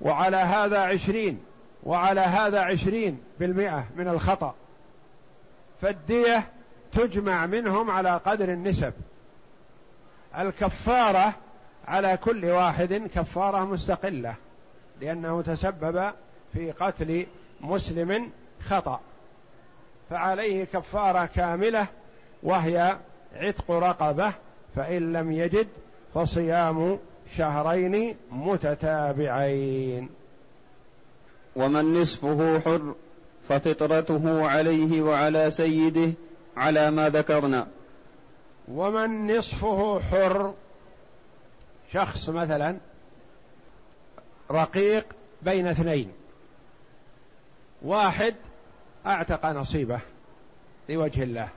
وعلى 0.00 0.36
هذا 0.36 0.78
عشرين 0.78 1.40
وعلى 1.82 2.20
هذا 2.20 2.60
عشرين 2.60 3.20
بالمئة 3.40 3.84
من 3.96 4.08
الخطأ. 4.08 4.54
فالدية 5.82 6.44
تجمع 6.92 7.46
منهم 7.46 7.90
على 7.90 8.10
قدر 8.10 8.52
النسب. 8.52 8.92
الكفارة 10.38 11.34
على 11.88 12.16
كل 12.16 12.44
واحد 12.44 12.94
كفارة 13.14 13.64
مستقلة. 13.64 14.34
لأنه 15.00 15.42
تسبب 15.42 16.12
في 16.52 16.72
قتل 16.72 17.26
مسلم 17.60 18.30
خطأ. 18.68 19.00
فعليه 20.10 20.64
كفارة 20.64 21.26
كاملة 21.26 21.88
وهي 22.42 22.98
عتق 23.34 23.70
رقبة 23.70 24.34
فإن 24.76 25.12
لم 25.12 25.32
يجد 25.32 25.66
فصيام 26.14 26.98
شهرين 27.36 28.16
متتابعين. 28.30 30.08
ومن 31.56 32.00
نصفه 32.00 32.60
حر 32.60 32.94
ففطرته 33.48 34.48
عليه 34.48 35.02
وعلى 35.02 35.50
سيده 35.50 36.12
على 36.56 36.90
ما 36.90 37.08
ذكرنا. 37.08 37.66
ومن 38.68 39.36
نصفه 39.36 40.00
حر 40.00 40.54
شخص 41.92 42.28
مثلا 42.28 42.76
رقيق 44.50 45.06
بين 45.42 45.66
اثنين. 45.66 46.12
واحد 47.82 48.34
أعتق 49.06 49.46
نصيبه 49.46 50.00
لوجه 50.88 51.22
الله. 51.22 51.48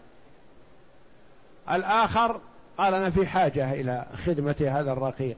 الآخر 1.71 2.41
قال 2.77 2.93
أنا 2.93 3.10
في 3.10 3.27
حاجة 3.27 3.74
إلى 3.74 4.05
خدمة 4.25 4.55
هذا 4.60 4.91
الرقيق. 4.91 5.38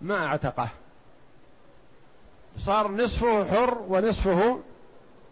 ما 0.00 0.26
أعتقه. 0.26 0.68
صار 2.58 2.90
نصفه 2.90 3.44
حر 3.44 3.78
ونصفه 3.88 4.60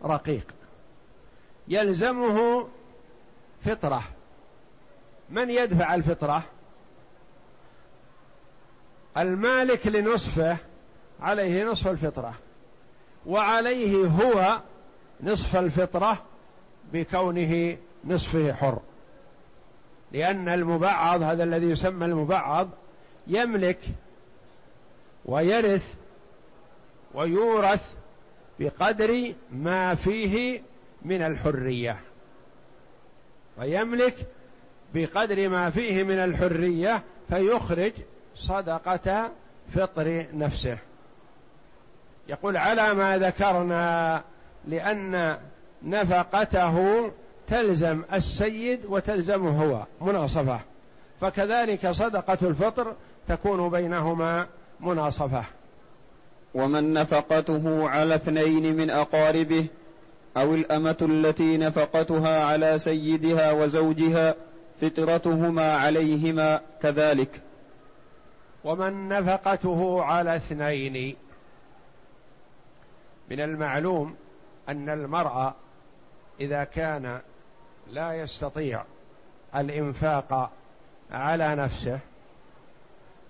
رقيق. 0.05 0.47
يلزمه 1.69 2.69
فطرة. 3.65 4.03
من 5.31 5.51
يدفع 5.51 5.95
الفطرة؟ 5.95 6.43
المالك 9.17 9.87
لنصفه 9.87 10.57
عليه 11.21 11.65
نصف 11.65 11.89
الفطرة. 11.89 12.35
وعليه 13.27 14.07
هو 14.07 14.61
نصف 15.23 15.57
الفطرة 15.57 16.23
بكونه 16.93 17.77
نصفه 18.05 18.53
حر. 18.53 18.79
لأن 20.13 20.49
المبعض 20.49 21.23
هذا 21.23 21.45
الذي 21.45 21.67
يسمى 21.67 22.07
المبعض 22.07 22.69
يملك 23.27 23.79
ويرث 25.25 25.95
ويورث 27.15 27.95
بقدر 28.61 29.35
ما 29.53 29.95
فيه 29.95 30.63
من 31.03 31.23
الحرية. 31.23 32.01
ويملك 33.59 34.15
بقدر 34.95 35.49
ما 35.49 35.71
فيه 35.71 36.03
من 36.03 36.19
الحرية 36.19 37.03
فيخرج 37.29 37.93
صدقة 38.35 39.31
فطر 39.69 40.27
نفسه. 40.35 40.79
يقول 42.29 42.57
على 42.57 42.95
ما 42.95 43.19
ذكرنا 43.19 44.23
لأن 44.69 45.37
نفقته 45.83 47.11
تلزم 47.49 48.03
السيد 48.13 48.81
وتلزمه 48.89 49.65
هو 49.65 49.83
مناصفة. 50.09 50.61
فكذلك 51.21 51.91
صدقة 51.91 52.39
الفطر 52.43 52.95
تكون 53.29 53.69
بينهما 53.69 54.47
مناصفة. 54.81 55.45
ومن 56.55 56.93
نفقته 56.93 57.89
على 57.89 58.15
اثنين 58.15 58.77
من 58.77 58.91
أقاربه 58.91 59.67
أو 60.37 60.55
الأمة 60.55 60.97
التي 61.03 61.57
نفقتها 61.57 62.45
على 62.45 62.79
سيدها 62.79 63.53
وزوجها 63.53 64.35
فطرتهما 64.81 65.77
عليهما 65.77 66.61
كذلك. 66.83 67.41
ومن 68.65 69.09
نفقته 69.09 70.03
على 70.03 70.37
اثنين 70.37 71.17
من 73.31 73.41
المعلوم 73.41 74.17
أن 74.69 74.89
المرأة 74.89 75.55
إذا 76.41 76.65
كان 76.65 77.21
لا 77.91 78.15
يستطيع 78.15 78.85
الإنفاق 79.55 80.51
على 81.11 81.55
نفسه 81.55 81.99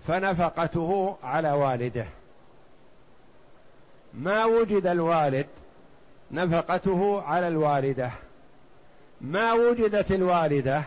فنفقته 0.07 1.17
على 1.23 1.51
والده. 1.51 2.05
ما 4.13 4.45
وجد 4.45 4.87
الوالد 4.87 5.47
نفقته 6.31 7.21
على 7.21 7.47
الوالدة. 7.47 8.11
ما 9.21 9.53
وجدت 9.53 10.11
الوالدة 10.11 10.83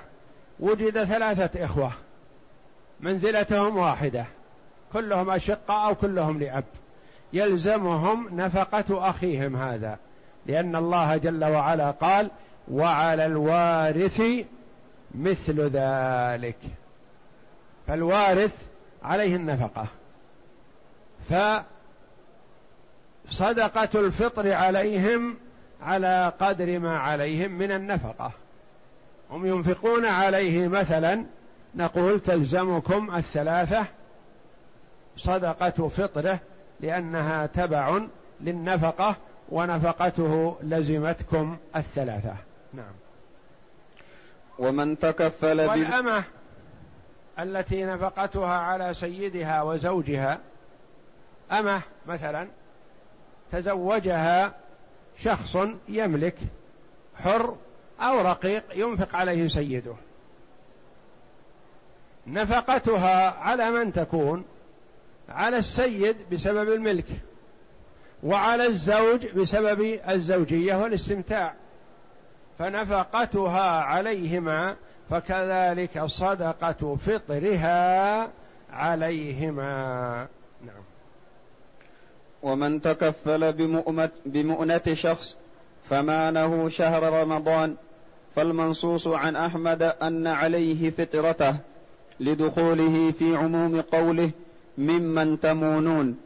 وجد 0.61 1.05
ثلاثة 1.05 1.65
إخوة 1.65 1.93
منزلتهم 3.01 3.77
واحدة 3.77 4.27
كلهم 4.93 5.31
أشقاء 5.31 5.89
أو 5.89 5.95
كلهم 5.95 6.39
لأب. 6.39 6.65
يلزمهم 7.33 8.29
نفقة 8.41 9.11
أخيهم 9.11 9.57
هذا 9.57 9.99
لأن 10.47 10.77
الله 10.77 11.17
جل 11.17 11.45
وعلا 11.45 11.91
قال 11.91 12.31
وعلى 12.71 13.27
الوارث 13.27 14.23
مثل 15.15 15.61
ذلك 15.61 16.57
فالوارث 17.87 18.67
عليه 19.03 19.37
النفقة. 19.37 19.87
ف 21.31 21.35
صدقة 23.29 24.01
الفطر 24.01 24.53
عليهم 24.53 25.37
على 25.83 26.33
قدر 26.41 26.79
ما 26.79 26.99
عليهم 26.99 27.51
من 27.51 27.73
النفقة. 27.73 28.33
هم 29.31 29.47
ينفقون 29.47 30.07
عليه 30.07 30.69
مثلا 30.69 31.25
نقول 31.75 32.21
تلزمكم 32.21 33.17
الثلاثة 33.17 33.87
صدقة 35.17 35.89
فطره 35.89 36.41
لأنها 36.83 37.47
تبع 37.47 38.01
للنفقة 38.41 39.17
ونفقته 39.49 40.57
لزمتكم 40.63 41.57
الثلاثة. 41.77 42.35
نعم. 42.73 42.93
ومن 44.59 44.99
تكفل 44.99 45.61
والأمة 45.61 46.25
التي 47.39 47.85
نفقتها 47.85 48.59
على 48.59 48.95
سيدها 48.95 49.63
وزوجها 49.63 50.39
أمة 51.53 51.83
مثلا 52.07 52.49
تزوجها 53.53 54.55
شخص 55.19 55.57
يملك 55.89 56.37
حر 57.17 57.57
أو 58.01 58.21
رقيق 58.21 58.65
ينفق 58.75 59.17
عليه 59.17 59.49
سيده. 59.49 59.95
نفقتها 62.27 63.31
على 63.31 63.71
من 63.71 63.93
تكون؟ 63.93 64.45
على 65.31 65.57
السيد 65.57 66.17
بسبب 66.33 66.73
الملك 66.73 67.07
وعلى 68.23 68.67
الزوج 68.67 69.27
بسبب 69.27 69.99
الزوجية 70.09 70.75
والاستمتاع. 70.75 71.55
فنفقتها 72.59 73.81
عليهما 73.81 74.77
فكذلك 75.11 76.05
صدقة 76.05 76.97
فطرها 76.97 78.29
عليهما. 78.73 80.27
نعم. 80.67 80.83
ومن 82.43 82.83
تكفل 82.83 83.53
بمؤنة, 84.27 84.95
شخص 84.95 85.37
فمانه 85.91 86.69
شهر 86.69 87.23
رمضان 87.23 87.77
فالمنصوص 88.37 89.07
عن 89.07 89.37
أحمد 89.37 89.83
أن 89.83 90.27
عليه 90.27 90.91
فطرته 90.91 91.57
لدخوله 92.21 93.13
في 93.19 93.37
عموم 93.37 93.81
قوله 93.81 94.31
ممن 94.81 95.41
تمونون. 95.41 96.19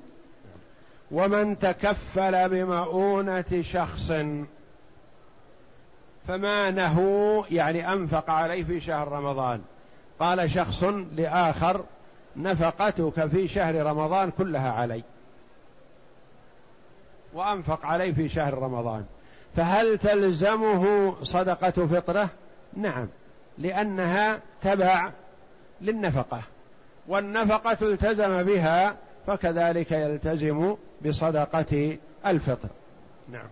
ومن 1.11 1.59
تكفل 1.59 2.49
بمؤونة 2.49 3.62
شخص 3.62 4.12
فمانه 6.29 6.99
يعني 7.51 7.93
أنفق 7.93 8.31
عليه 8.31 8.64
في 8.64 8.81
شهر 8.81 9.09
رمضان. 9.09 9.62
قال 10.21 10.51
شخص 10.51 10.85
لآخر 11.17 11.85
نفقتك 12.37 13.27
في 13.27 13.49
شهر 13.49 13.87
رمضان 13.87 14.31
كلها 14.31 14.73
علي. 14.73 15.03
وأنفق 17.35 17.87
عليه 17.87 18.12
في 18.12 18.29
شهر 18.29 18.59
رمضان. 18.59 19.05
فهل 19.57 19.99
تلزمه 19.99 21.14
صدقة 21.23 21.87
فطرة؟ 21.87 22.29
نعم 22.77 23.09
لأنها 23.59 24.40
تبع 24.62 25.11
للنفقة. 25.81 26.43
والنفقة 27.09 27.77
التزم 27.83 28.43
بها 28.43 28.97
فكذلك 29.27 29.93
يلتزم 29.93 30.77
بصدقة 31.07 31.99
الفطر. 32.27 32.69
نعم. 33.29 33.47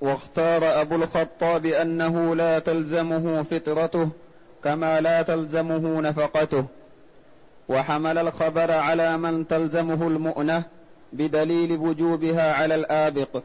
واختار 0.00 0.80
أبو 0.80 0.94
الخطاب 0.94 1.66
أنه 1.66 2.36
لا 2.36 2.58
تلزمه 2.58 3.42
فطرته 3.42 4.10
كما 4.64 5.00
لا 5.00 5.22
تلزمه 5.22 6.00
نفقته. 6.00 6.66
وحمل 7.68 8.18
الخبر 8.18 8.70
على 8.70 9.16
من 9.16 9.48
تلزمه 9.48 10.08
المؤنة 10.08 10.62
بدليل 11.12 11.72
وجوبها 11.78 12.54
على 12.54 12.74
الآبق. 12.74 13.42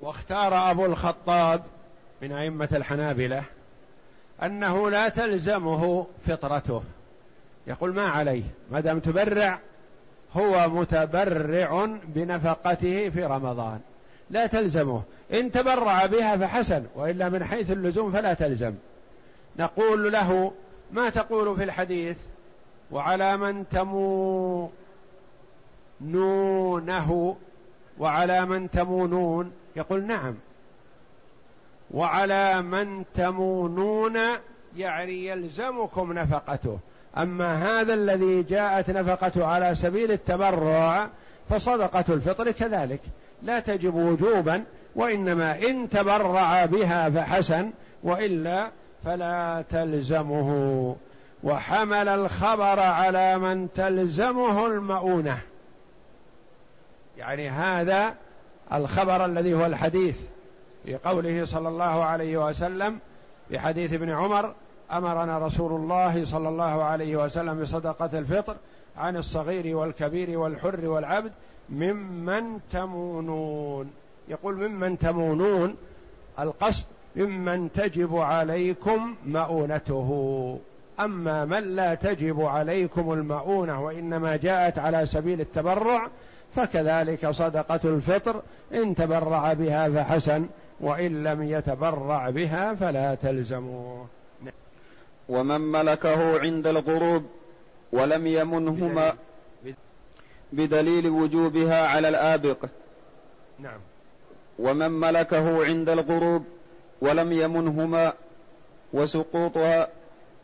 واختار 0.00 0.70
أبو 0.70 0.86
الخطاب 0.86 1.62
من 2.22 2.32
أئمة 2.32 2.68
الحنابلة 2.72 3.44
أنه 4.42 4.90
لا 4.90 5.08
تلزمه 5.08 6.06
فطرته. 6.26 6.82
يقول 7.66 7.94
ما 7.94 8.08
عليه؟ 8.08 8.42
ما 8.70 8.80
دام 8.80 8.98
تبرع 8.98 9.58
هو 10.36 10.68
متبرع 10.68 11.86
بنفقته 12.04 13.08
في 13.08 13.24
رمضان. 13.24 13.80
لا 14.30 14.46
تلزمه. 14.46 15.02
إن 15.32 15.50
تبرع 15.50 16.06
بها 16.06 16.36
فحسن 16.36 16.84
وإلا 16.94 17.28
من 17.28 17.44
حيث 17.44 17.70
اللزوم 17.70 18.12
فلا 18.12 18.34
تلزم. 18.34 18.74
نقول 19.58 20.12
له 20.12 20.52
ما 20.92 21.10
تقول 21.10 21.56
في 21.56 21.64
الحديث؟ 21.64 22.18
وعلى 22.90 23.36
من 23.36 23.68
تمونونه 23.68 24.70
وعلى 27.98 28.46
من 28.46 28.70
تمونون؟ 28.70 29.52
يقول 29.76 30.06
نعم. 30.06 30.34
وعلى 31.90 32.62
من 32.62 33.04
تمونون 33.14 34.18
يعني 34.76 35.26
يلزمكم 35.26 36.12
نفقته. 36.12 36.78
أما 37.18 37.80
هذا 37.80 37.94
الذي 37.94 38.42
جاءت 38.42 38.90
نفقته 38.90 39.46
على 39.46 39.74
سبيل 39.74 40.12
التبرع 40.12 41.08
فصدقة 41.48 42.04
الفطر 42.08 42.50
كذلك. 42.50 43.00
لا 43.42 43.60
تجب 43.60 43.94
وجوبا 43.94 44.64
وإنما 44.96 45.58
إن 45.58 45.88
تبرع 45.88 46.64
بها 46.64 47.10
فحسن 47.10 47.70
وإلا 48.02 48.70
فلا 49.04 49.64
تلزمه. 49.70 50.96
وحمل 51.42 52.08
الخبر 52.08 52.80
على 52.80 53.38
من 53.38 53.72
تلزمه 53.72 54.66
المؤونة. 54.66 55.38
يعني 57.18 57.48
هذا 57.48 58.14
الخبر 58.72 59.24
الذي 59.24 59.54
هو 59.54 59.66
الحديث. 59.66 60.16
في 60.86 60.96
قوله 60.96 61.44
صلى 61.44 61.68
الله 61.68 62.04
عليه 62.04 62.46
وسلم 62.48 62.98
في 63.48 63.58
حديث 63.58 63.92
ابن 63.92 64.10
عمر 64.10 64.54
أمرنا 64.92 65.38
رسول 65.38 65.72
الله 65.72 66.24
صلى 66.24 66.48
الله 66.48 66.84
عليه 66.84 67.16
وسلم 67.16 67.60
بصدقة 67.60 68.18
الفطر 68.18 68.56
عن 68.96 69.16
الصغير 69.16 69.76
والكبير 69.76 70.38
والحر 70.38 70.88
والعبد 70.88 71.32
ممن 71.68 72.60
تمونون. 72.70 73.90
يقول 74.28 74.68
ممن 74.68 74.98
تمونون 74.98 75.74
القصد 76.38 76.86
ممن 77.16 77.72
تجب 77.72 78.16
عليكم 78.16 79.14
مؤونته. 79.26 80.58
أما 81.00 81.44
من 81.44 81.62
لا 81.76 81.94
تجب 81.94 82.40
عليكم 82.40 83.12
المؤونة 83.12 83.84
وإنما 83.84 84.36
جاءت 84.36 84.78
على 84.78 85.06
سبيل 85.06 85.40
التبرع 85.40 86.08
فكذلك 86.56 87.30
صدقة 87.30 87.80
الفطر 87.84 88.42
إن 88.74 88.94
تبرع 88.94 89.52
بها 89.52 89.88
فحسن. 89.88 90.46
وإن 90.80 91.24
لم 91.24 91.42
يتبرع 91.42 92.30
بها 92.30 92.74
فلا 92.74 93.14
تلزموه 93.14 94.06
ومن 95.28 95.60
ملكه 95.60 96.40
عند 96.40 96.66
الغروب 96.66 97.26
ولم 97.92 98.26
يمنهما 98.26 99.14
بدليل 100.52 101.08
وجوبها 101.08 101.86
على 101.86 102.08
الآبق. 102.08 102.66
نعم. 103.58 103.80
ومن 104.58 104.90
ملكه 104.90 105.64
عند 105.64 105.88
الغروب 105.88 106.44
ولم 107.00 107.32
يمنهما 107.32 108.12
وسقوطها 108.92 109.88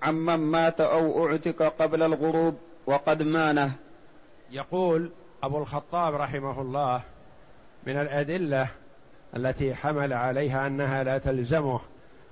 عمن 0.03 0.37
مات 0.37 0.81
أو 0.81 1.27
أعتق 1.27 1.62
قبل 1.62 2.03
الغروب 2.03 2.57
وقد 2.87 3.23
مانه. 3.23 3.73
يقول 4.51 5.11
أبو 5.42 5.59
الخطاب 5.59 6.14
رحمه 6.14 6.61
الله 6.61 7.01
من 7.87 8.01
الأدلة 8.01 8.68
التي 9.37 9.75
حمل 9.75 10.12
عليها 10.12 10.66
أنها 10.66 11.03
لا 11.03 11.18
تلزمه 11.18 11.81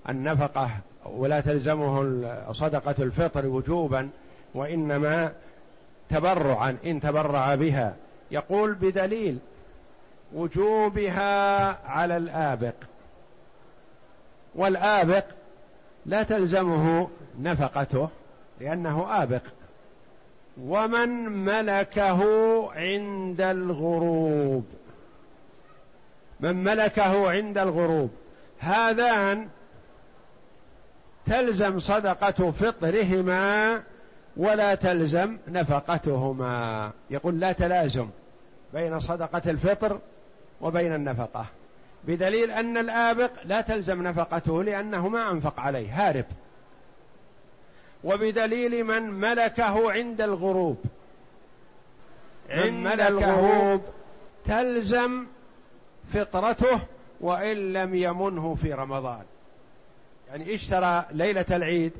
النفقة 0.08 0.70
ولا 1.04 1.40
تلزمه 1.40 2.24
صدقة 2.52 2.94
الفطر 2.98 3.46
وجوبا 3.46 4.08
وإنما 4.54 5.32
تبرعا 6.08 6.76
إن 6.86 7.00
تبرع 7.00 7.54
بها. 7.54 7.94
يقول 8.30 8.74
بدليل 8.74 9.38
وجوبها 10.34 11.66
على 11.90 12.16
الآبق. 12.16 12.74
والآبق 14.54 15.24
لا 16.06 16.22
تلزمه 16.22 17.08
نفقته 17.40 18.08
لأنه 18.60 19.22
آبق. 19.22 19.42
ومن 20.60 21.08
ملكه 21.44 22.22
عند 22.72 23.40
الغروب. 23.40 24.64
من 26.40 26.64
ملكه 26.64 27.30
عند 27.30 27.58
الغروب. 27.58 28.10
هذان 28.58 29.48
تلزم 31.26 31.78
صدقة 31.78 32.50
فطرهما 32.50 33.82
ولا 34.36 34.74
تلزم 34.74 35.38
نفقتهما. 35.48 36.90
يقول 37.10 37.40
لا 37.40 37.52
تلازم 37.52 38.08
بين 38.74 39.00
صدقة 39.00 39.50
الفطر 39.50 39.98
وبين 40.60 40.94
النفقة. 40.94 41.46
بدليل 42.04 42.50
أن 42.50 42.76
الآبق 42.76 43.30
لا 43.44 43.60
تلزم 43.60 44.02
نفقته 44.02 44.62
لأنه 44.62 45.08
ما 45.08 45.30
أنفق 45.30 45.60
عليه 45.60 46.08
هارب. 46.08 46.24
وبدليل 48.04 48.84
من 48.84 49.02
ملكه 49.10 49.92
عند 49.92 50.20
الغروب. 50.20 50.84
عند 52.50 53.00
الغروب 53.00 53.82
تلزم 54.44 55.26
فطرته 56.12 56.80
وإن 57.20 57.72
لم 57.72 57.94
يمنه 57.94 58.54
في 58.54 58.72
رمضان. 58.72 59.22
يعني 60.28 60.54
اشترى 60.54 61.04
ليلة 61.10 61.44
العيد 61.50 61.92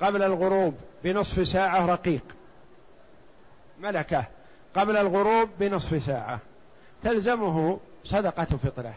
قبل 0.00 0.22
الغروب 0.22 0.74
بنصف 1.04 1.48
ساعة 1.48 1.86
رقيق؟ 1.86 2.22
ملكة. 3.80 4.24
قبل 4.76 4.96
الغروب 4.96 5.48
بنصف 5.60 6.02
ساعة. 6.02 6.38
تلزمه 7.02 7.78
صدقة 8.04 8.44
فطرة. 8.44 8.94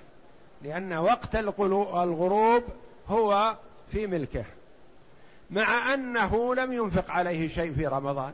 لأن 0.61 0.93
وقت 0.93 1.35
الغروب 1.35 2.63
هو 3.07 3.55
في 3.91 4.07
ملكه. 4.07 4.45
مع 5.49 5.93
أنه 5.93 6.55
لم 6.55 6.73
ينفق 6.73 7.11
عليه 7.11 7.47
شيء 7.47 7.73
في 7.73 7.87
رمضان. 7.87 8.33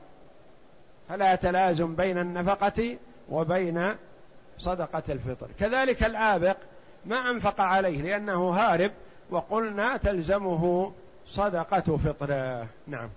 فلا 1.09 1.35
تلازم 1.35 1.95
بين 1.95 2.17
النفقة 2.17 2.97
وبين 3.29 3.95
صدقة 4.57 5.03
الفطر. 5.09 5.47
كذلك 5.59 6.03
الآبق 6.03 6.57
ما 7.05 7.29
أنفق 7.29 7.61
عليه 7.61 8.01
لأنه 8.01 8.49
هارب 8.49 8.91
وقلنا 9.29 9.97
تلزمه 9.97 10.93
صدقة 11.27 11.97
فطره. 11.97 12.67
نعم. 12.87 13.09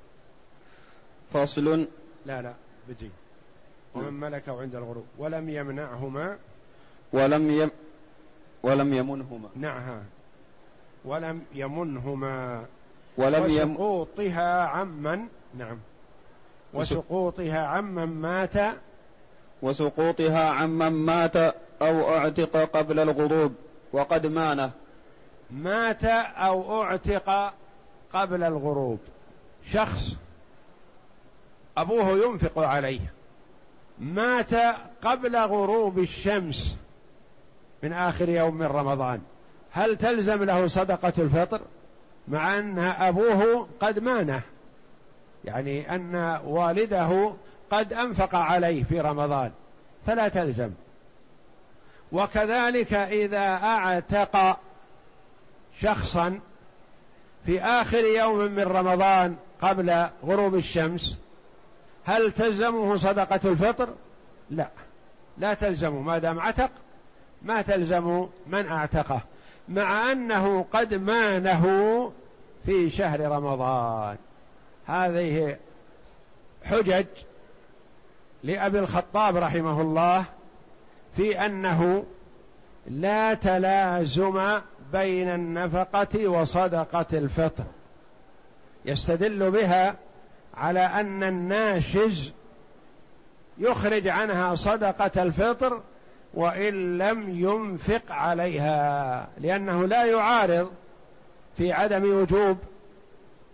فصل 1.32 1.88
لا 2.26 2.42
لا 2.42 2.54
بجي. 2.88 3.10
ومن 3.94 4.12
ملكه 4.12 4.60
عند 4.60 4.74
الغروب. 4.74 5.06
ولم 5.18 5.48
يمنعهما. 5.48 6.36
ولم 7.12 7.50
يم 7.50 7.70
ولم 8.62 8.94
يمنهما. 8.94 9.48
نعم 9.56 10.02
ولم 11.04 11.42
يمنهما. 11.54 12.64
ولم 13.16 13.44
وسقوطها 13.44 14.62
عمن. 14.62 15.26
نعم. 15.54 15.78
وسقوطها 16.74 17.66
عمن 17.66 18.04
مات 18.04 18.76
وسقوطها 19.62 20.50
عمن 20.50 20.88
مات 20.88 21.36
أو 21.82 22.16
أعتق 22.16 22.56
قبل 22.56 23.00
الغروب 23.00 23.54
وقد 23.92 24.26
مانه. 24.26 24.70
مات 25.50 26.04
أو 26.04 26.82
أعتق 26.82 27.52
قبل 28.12 28.42
الغروب. 28.42 28.98
شخص 29.66 30.16
أبوه 31.76 32.08
ينفق 32.08 32.58
عليه. 32.58 33.12
مات 33.98 34.54
قبل 35.02 35.36
غروب 35.36 35.98
الشمس 35.98 36.78
من 37.82 37.92
آخر 37.92 38.28
يوم 38.28 38.54
من 38.54 38.66
رمضان. 38.66 39.20
هل 39.70 39.96
تلزم 39.96 40.44
له 40.44 40.66
صدقة 40.66 41.12
الفطر؟ 41.18 41.60
مع 42.28 42.58
أن 42.58 42.78
أبوه 42.78 43.68
قد 43.80 43.98
مانه. 43.98 44.42
يعني 45.44 45.94
أن 45.94 46.40
والده 46.44 47.32
قد 47.70 47.92
أنفق 47.92 48.34
عليه 48.34 48.84
في 48.84 49.00
رمضان 49.00 49.50
فلا 50.06 50.28
تلزم. 50.28 50.70
وكذلك 52.12 52.92
إذا 52.92 53.48
أعتق 53.62 54.58
شخصا 55.80 56.40
في 57.46 57.60
آخر 57.60 58.04
يوم 58.04 58.38
من 58.38 58.62
رمضان 58.62 59.36
قبل 59.60 60.06
غروب 60.24 60.54
الشمس 60.54 61.16
هل 62.04 62.32
تلزمه 62.32 62.96
صدقة 62.96 63.40
الفطر؟ 63.44 63.88
لا 64.50 64.68
لا 65.38 65.54
تلزمه. 65.54 66.00
ما 66.00 66.18
دام 66.18 66.40
عتق 66.40 66.70
ما 67.42 67.62
تلزم 67.62 68.26
من 68.46 68.68
أعتقه 68.68 69.20
مع 69.68 70.12
أنه 70.12 70.66
قد 70.72 70.94
مانه 70.94 72.12
في 72.66 72.90
شهر 72.90 73.20
رمضان. 73.20 74.16
هذه 74.86 75.56
حجج 76.64 77.06
لأبي 78.44 78.78
الخطاب 78.78 79.36
رحمه 79.36 79.80
الله 79.80 80.24
في 81.16 81.46
أنه 81.46 82.04
لا 82.86 83.34
تلازم 83.34 84.60
بين 84.92 85.28
النفقة 85.28 86.28
وصدقة 86.28 87.06
الفطر. 87.12 87.64
يستدل 88.84 89.50
بها 89.50 89.96
على 90.54 90.80
أن 90.80 91.22
الناشز 91.22 92.32
يخرج 93.58 94.08
عنها 94.08 94.54
صدقة 94.54 95.22
الفطر 95.22 95.82
وإن 96.34 96.98
لم 96.98 97.30
ينفق 97.30 98.12
عليها 98.12 99.28
لأنه 99.38 99.86
لا 99.86 100.04
يعارض 100.04 100.70
في 101.56 101.72
عدم 101.72 102.14
وجوب 102.14 102.58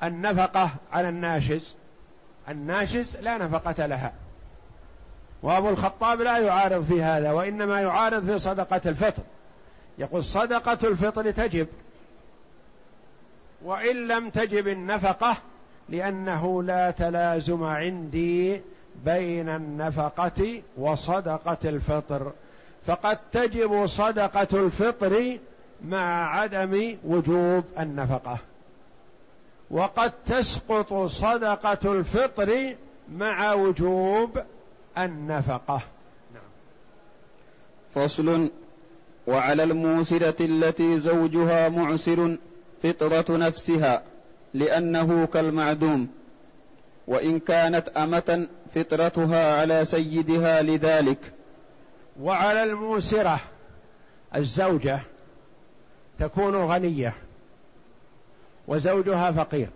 النفقة 0.03 0.71
على 0.93 1.09
الناشز. 1.09 1.75
الناشز 2.49 3.17
لا 3.17 3.39
نفقة 3.39 3.87
لها. 3.87 4.13
وابو 5.43 5.69
الخطاب 5.69 6.21
لا 6.21 6.39
يعارض 6.39 6.85
في 6.85 7.03
هذا 7.03 7.33
وإنما 7.33 7.81
يعارض 7.81 8.25
في 8.27 8.39
صدقة 8.39 8.81
الفطر. 8.87 9.23
يقول 9.99 10.25
صدقة 10.25 10.89
الفطر 10.89 11.31
تجب 11.31 11.69
وإن 13.65 14.09
لم 14.09 14.31
تجب 14.31 14.69
النفقة 14.69 15.37
لأنه 15.89 16.63
لا 16.63 16.91
تلازم 16.91 17.65
عندي 17.65 18.61
بين 19.05 19.49
النفقة 19.49 20.63
وصدقة 20.77 21.59
الفطر. 21.65 22.33
فقد 22.87 23.19
تجب 23.33 23.87
صدقة 23.87 24.49
الفطر 24.53 25.39
مع 25.85 26.37
عدم 26.37 26.97
وجوب 27.05 27.65
النفقة. 27.79 28.39
وقد 29.71 30.13
تسقط 30.27 30.95
صدقة 30.95 31.93
الفطر 31.93 32.75
مع 33.13 33.53
وجوب 33.53 34.39
النفقة. 34.99 35.83
نعم. 36.35 36.43
فصل 37.95 38.51
وعلى 39.27 39.63
الموسرة 39.63 40.35
التي 40.41 40.99
زوجها 40.99 41.69
معسر 41.69 42.37
فطرة 42.83 43.37
نفسها 43.37 44.03
لأنه 44.55 45.27
كالمعدوم 45.27 46.09
وإن 47.07 47.39
كانت 47.39 47.89
أمة 47.89 48.47
فطرتها 48.75 49.61
على 49.61 49.85
سيدها 49.85 50.63
لذلك. 50.63 51.33
وعلى 52.21 52.63
الموسرة 52.63 53.41
الزوجة 54.37 55.01
تكون 56.19 56.57
غنية 56.57 57.15
وزوجها 58.69 59.33
فقير. 59.33 59.69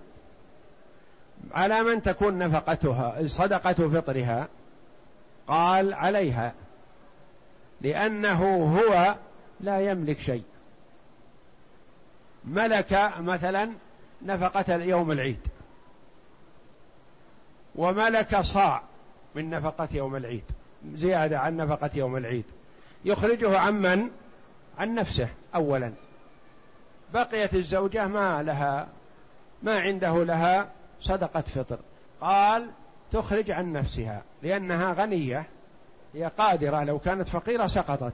على 1.53 1.83
من 1.83 2.03
تكون 2.03 2.39
نفقتها 2.39 3.27
صدقة 3.27 3.89
فطرها؟ 3.89 4.49
قال 5.49 5.95
عليها 5.95 6.53
لأنه 7.81 8.79
هو 8.79 9.15
لا 9.61 9.81
يملك 9.81 10.19
شيء. 10.19 10.45
ملك 12.45 13.13
مثلا 13.19 13.71
نفقة 14.23 14.75
يوم 14.75 15.13
العيد 15.13 15.41
وملك 17.75 18.41
صاع 18.41 18.83
من 19.35 19.51
نفقة 19.51 19.89
يوم 19.93 20.17
العيد 20.17 20.45
زيادة 20.95 21.39
عن 21.39 21.57
نفقة 21.57 21.91
يوم 21.95 22.17
العيد. 22.17 22.45
يخرجه 23.05 23.59
عن 23.59 23.75
من؟ 23.75 24.11
عن 24.79 24.95
نفسه 24.95 25.29
أولا. 25.55 25.93
بقيت 27.15 27.55
الزوجة 27.55 28.07
ما 28.07 28.43
لها 28.43 28.89
ما 29.63 29.81
عنده 29.81 30.25
لها 30.25 30.69
صدقة 31.01 31.41
فطر. 31.41 31.79
قال 32.21 32.71
تخرج 33.13 33.51
عن 33.51 33.73
نفسها 33.73 34.23
لأنها 34.43 34.93
غنية 34.93 35.47
هي 36.15 36.31
قادرة 36.39 36.85
لو 36.85 36.99
كانت 36.99 37.29
فقيرة 37.29 37.67
سقطت. 37.67 38.13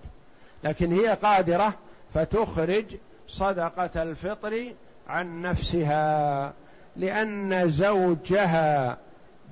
لكن 0.65 0.93
هي 0.93 1.09
قادرة 1.09 1.75
فتخرج 2.15 2.85
صدقة 3.29 4.03
الفطر 4.03 4.73
عن 5.09 5.43
نفسها 5.43 6.53
لأن 6.97 7.71
زوجها 7.71 8.99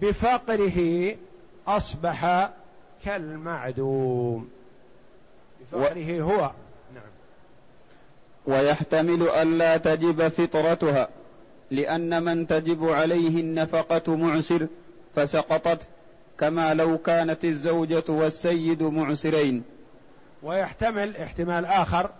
بفقره 0.02 1.16
أصبح 1.66 2.50
كالمعدوم. 3.04 4.48
بفقره 5.60 6.20
هو. 6.20 6.50
نعم. 6.94 7.10
ويحتمل 8.46 9.28
ألا 9.28 9.76
تجب 9.76 10.28
فطرتها 10.28 11.08
لأن 11.70 12.22
من 12.22 12.46
تجب 12.46 12.88
عليه 12.88 13.40
النفقة 13.40 14.16
معسر. 14.16 14.66
فسقطت 15.16 15.86
كما 16.38 16.74
لو 16.74 16.98
كانت 16.98 17.44
الزوجة 17.44 18.04
والسيد 18.08 18.82
معسرين. 18.82 19.62
ويحتمل 20.42 21.16
احتمال 21.16 21.66
آخر 21.66 22.10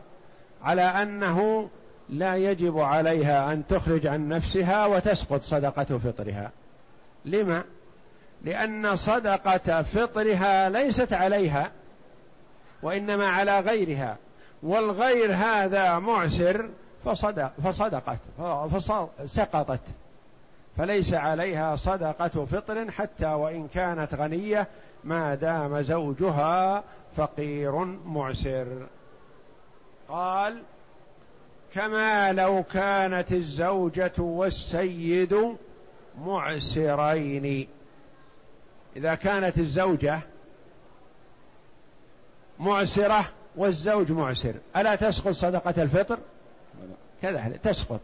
على 0.62 0.82
أنه 0.82 1.68
لا 2.08 2.36
يجب 2.36 2.78
عليها 2.78 3.52
أن 3.52 3.66
تخرج 3.66 4.06
عن 4.06 4.28
نفسها 4.28 4.86
وتسقط 4.86 5.42
صدقة 5.42 5.98
فطرها. 5.98 6.50
لما؟ 7.24 7.64
لأن 8.44 8.96
صدقة 8.96 9.82
فطرها 9.82 10.68
ليست 10.68 11.12
عليها 11.12 11.70
وإنما 12.82 13.26
على 13.26 13.60
غيرها. 13.60 14.16
والغير 14.62 15.34
هذا 15.34 15.98
معسر 15.98 16.68
فصدق 17.04 17.52
فصدقت 17.64 18.18
فسقطت. 19.18 19.80
فليس 20.80 21.14
عليها 21.14 21.76
صدقة 21.76 22.44
فطر 22.44 22.90
حتى 22.90 23.26
وإن 23.26 23.68
كانت 23.68 24.14
غنية 24.14 24.68
ما 25.04 25.34
دام 25.34 25.82
زوجها 25.82 26.84
فقير 27.16 27.84
معسر. 27.84 28.86
قال 30.08 30.62
كما 31.72 32.32
لو 32.32 32.62
كانت 32.62 33.32
الزوجة 33.32 34.12
والسيد 34.18 35.56
معسرين. 36.18 37.68
إذا 38.96 39.14
كانت 39.14 39.58
الزوجة 39.58 40.20
معسرة 42.58 43.28
والزوج 43.56 44.12
معسر 44.12 44.54
ألا 44.76 44.94
تسقط 44.94 45.28
صدقة 45.28 45.82
الفطر؟ 45.82 46.18
كذلك 47.22 47.60
تسقط. 47.62 48.00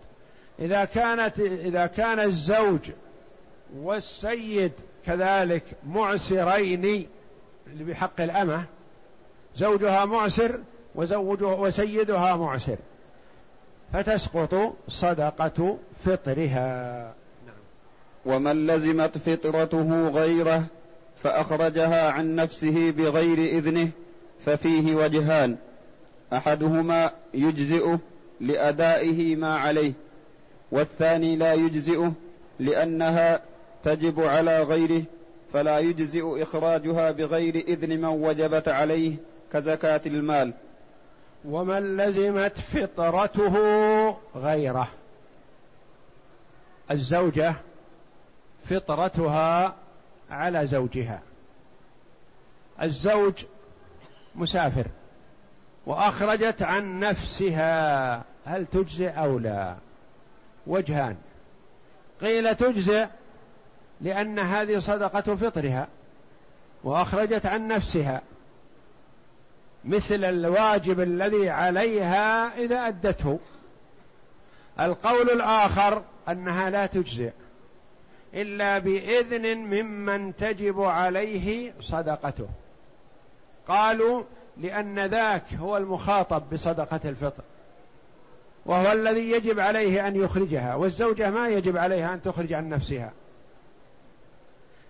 إذا 0.61 0.85
كانت 0.85 1.41
إذا 1.41 1.87
كان 1.87 2.21
الزوج 2.21 2.91
والسيد 3.77 4.73
كذلك 5.07 5.63
معسرين 5.87 7.07
بحق 7.67 8.21
الأمة 8.21 8.65
زوجها 9.57 10.05
معسر 10.05 10.61
وزوجها 10.95 11.55
وسيدها 11.55 12.37
معسر 12.37 12.77
فتسقط 13.93 14.75
صدقة 14.89 15.79
فطرها. 16.05 17.15
ومن 18.27 18.67
لزمت 18.67 19.19
فطرته 19.19 20.09
غيره 20.09 20.65
فأخرجها 21.23 22.11
عن 22.11 22.35
نفسه 22.35 22.91
بغير 22.91 23.39
إذنه 23.39 23.89
ففيه 24.47 24.95
وجهان. 24.95 25.57
أحدهما 26.33 27.11
يجزئه 27.35 27.99
لأدائه 28.41 29.37
ما 29.37 29.57
عليه 29.59 29.93
والثاني 30.71 31.37
لا 31.37 31.55
يجزئه 31.55 32.13
لأنها 32.59 33.41
تجب 33.85 34.21
على 34.21 34.63
غيره 34.63 35.03
فلا 35.53 35.79
يجزئ 35.79 36.43
إخراجها 36.43 37.11
بغير 37.11 37.55
إذن 37.55 38.01
من 38.01 38.05
وجبت 38.05 38.69
عليه 38.69 39.17
كزكاة 39.53 40.01
المال. 40.07 40.53
ومن 41.45 41.97
لزمت 41.97 42.59
فطرته 42.59 43.57
غيره. 44.37 44.89
الزوجة 46.91 47.55
فطرتها 48.65 49.75
على 50.31 50.67
زوجها. 50.67 51.21
الزوج 52.83 53.45
مسافر 54.35 54.87
وأخرجت 55.87 56.63
عن 56.63 57.01
نفسها 57.01 58.25
هل 58.45 58.67
تجزئ 58.67 59.09
أو 59.09 59.39
لا؟ 59.39 59.77
وجهان. 60.67 61.17
قيل 62.21 62.55
تجزئ 62.55 63.07
لأن 64.01 64.39
هذه 64.39 64.79
صدقة 64.79 65.35
فطرها 65.35 65.89
وأخرجت 66.85 67.47
عن 67.47 67.69
نفسها 67.69 68.23
مثل 69.85 70.25
الواجب 70.25 71.01
الذي 71.01 71.51
عليها 71.51 72.59
إذا 72.59 72.89
أدته. 72.89 73.39
القول 74.81 75.31
الآخر 75.31 76.03
أنها 76.29 76.71
لا 76.71 76.87
تجزئ 76.87 77.33
إلا 78.35 78.79
بإذن 78.79 79.57
ممن 79.57 80.37
تجب 80.37 80.81
عليه 80.81 81.73
صدقته. 81.81 82.49
قالوا 83.69 84.23
لأن 84.57 85.07
ذاك 85.07 85.55
هو 85.55 85.77
المخاطب 85.77 86.43
بصدقة 86.53 87.01
الفطر. 87.05 87.43
وهو 88.67 88.93
الذي 88.93 89.31
يجب 89.31 89.61
عليه 89.61 90.07
أن 90.07 90.17
يخرجها 90.17 90.75
والزوجة 90.75 91.31
ما 91.31 91.49
يجب 91.49 91.77
عليها 91.77 92.15
أن 92.15 92.23
تخرج 92.23 92.53
عن 92.53 92.69
نفسها. 92.69 93.13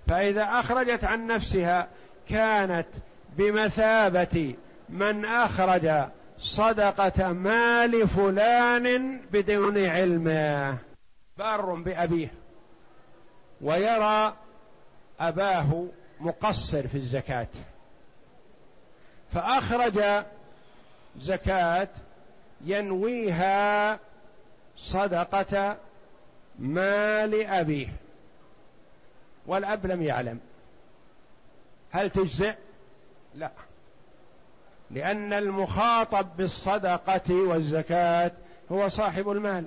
فإذا 0.07 0.43
أخرجت 0.43 1.05
عن 1.05 1.27
نفسها 1.27 1.89
كانت 2.29 2.87
بمثابة 3.37 4.55
من 4.89 5.25
أخرج 5.25 5.91
صدقة 6.39 7.33
مال 7.33 8.09
فلان 8.09 9.21
بدون 9.33 9.85
علمه 9.85 10.79
بار 11.39 11.75
بأبيه. 11.75 12.33
ويرى 13.61 14.37
أباه 15.21 15.87
مقصر 16.21 16.87
في 16.89 16.95
الزكاة. 16.95 17.49
فأخرج 19.33 20.03
زكاة 21.19 21.89
ينويها 22.65 23.99
صدقة 24.77 25.77
مال 26.59 27.47
أبيه. 27.47 27.89
والأب 29.47 29.87
لم 29.87 30.03
يعلم. 30.03 30.41
هل 31.91 32.11
تجزئ؟ 32.11 32.55
لا. 33.35 33.51
لأن 34.91 35.33
المخاطب 35.33 36.37
بالصدقة 36.37 37.35
والزكاة 37.35 38.33
هو 38.73 38.89
صاحب 38.89 39.31
المال. 39.31 39.65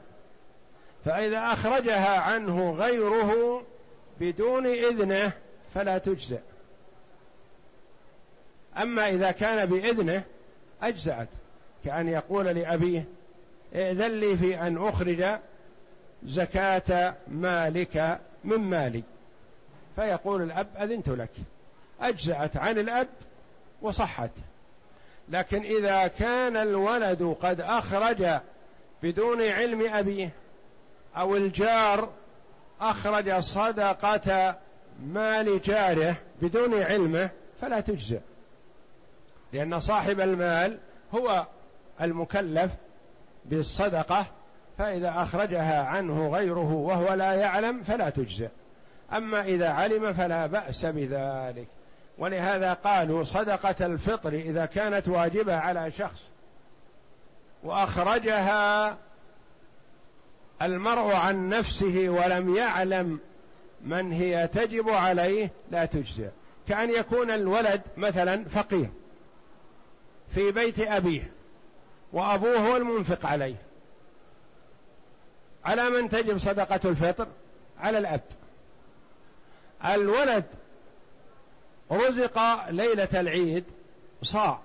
فإذا 1.06 1.39
أخرجها 1.39 2.19
عنه 2.19 2.71
غيره 2.71 3.63
بدون 4.19 4.67
إذنه 4.67 5.32
فلا 5.75 5.97
تجزئ. 5.97 6.39
أما 8.78 9.10
إذا 9.10 9.32
كان 9.32 9.65
بإذنه 9.65 10.23
اجزات 10.82 11.28
كأن 11.86 12.08
يقول 12.08 12.46
لأبيه 12.46 13.06
ائذن 13.76 14.12
لي 14.20 14.38
في 14.38 14.62
أن 14.62 14.78
أخرج 14.78 15.26
زكاة 16.24 17.15
مالك 17.28 18.20
من 18.44 18.58
مالي. 18.58 19.04
فيقول 19.96 20.42
الأب 20.42 20.68
أذنت 20.80 21.10
لك. 21.10 21.32
أجزأت 22.02 22.58
عن 22.58 22.78
الأب 22.78 23.08
وصحت. 23.82 24.32
لكن 25.30 25.62
إذا 25.62 26.08
كان 26.08 26.58
الولد 26.58 27.36
قد 27.42 27.62
أخرج 27.62 28.39
بدون 29.04 29.42
علم 29.42 29.82
أبيه 29.94 30.30
أو 31.18 31.36
الجار 31.36 32.10
أخرج 32.82 33.39
صدقة 33.39 34.56
مال 35.06 35.62
جاره 35.62 36.15
بدون 36.42 36.84
علمه 36.84 37.30
فلا 37.62 37.80
تجزئ 37.80 38.20
لأن 39.54 39.80
صاحب 39.80 40.20
المال 40.20 40.78
هو 41.15 41.46
المكلف 42.02 42.72
بالصدقة 43.46 44.26
فإذا 44.78 45.10
أخرجها 45.10 45.84
عنه 45.84 46.28
غيره 46.30 46.74
وهو 46.74 47.14
لا 47.14 47.34
يعلم 47.34 47.84
فلا 47.84 48.10
تجزئ. 48.10 48.50
أما 49.14 49.44
إذا 49.44 49.70
علم 49.70 50.14
فلا 50.14 50.48
بأس 50.48 50.86
بذلك. 50.86 51.68
ولهذا 52.18 52.74
قالوا 52.74 53.24
صدقة 53.24 53.86
الفطر 53.86 54.34
إذا 54.34 54.66
كانت 54.66 55.08
واجبة 55.08 55.56
على 55.56 55.92
شخص 55.92 56.22
وأخرجها 57.64 58.98
المرء 60.62 61.14
عن 61.14 61.50
نفسه 61.50 62.10
ولم 62.10 62.56
يعلم 62.56 63.20
من 63.82 64.12
هي 64.12 64.48
تجب 64.48 64.90
عليه 64.90 65.52
لا 65.72 65.86
تجزئ. 65.86 66.30
كأن 66.68 66.92
يكون 66.92 67.32
الولد 67.32 67.82
مثلا 67.98 68.44
فقير 68.44 68.90
في 70.30 70.52
بيت 70.52 70.80
أبيه 70.80 71.32
وأبوه 72.13 72.58
هو 72.58 72.78
المنفق 72.78 73.26
عليه. 73.26 73.56
على 75.65 75.89
من 75.89 76.10
تجب 76.10 76.38
صدقة 76.38 76.89
الفطر؟ 76.89 77.28
على 77.80 77.98
الأب. 77.98 78.22
الولد 79.86 80.45
رزق 81.91 82.69
ليلة 82.69 83.08
العيد 83.13 83.63
صاع 84.24 84.60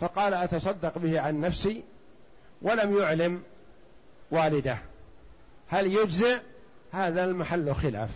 فقال 0.00 0.34
أتصدق 0.34 0.98
به 0.98 1.20
عن 1.20 1.40
نفسي 1.40 1.82
ولم 2.62 2.98
يعلم 2.98 3.42
والده. 4.30 4.78
هل 5.68 5.92
يجزئ؟ 5.92 6.38
هذا 6.92 7.24
المحل 7.24 7.74
خلاف. 7.74 8.10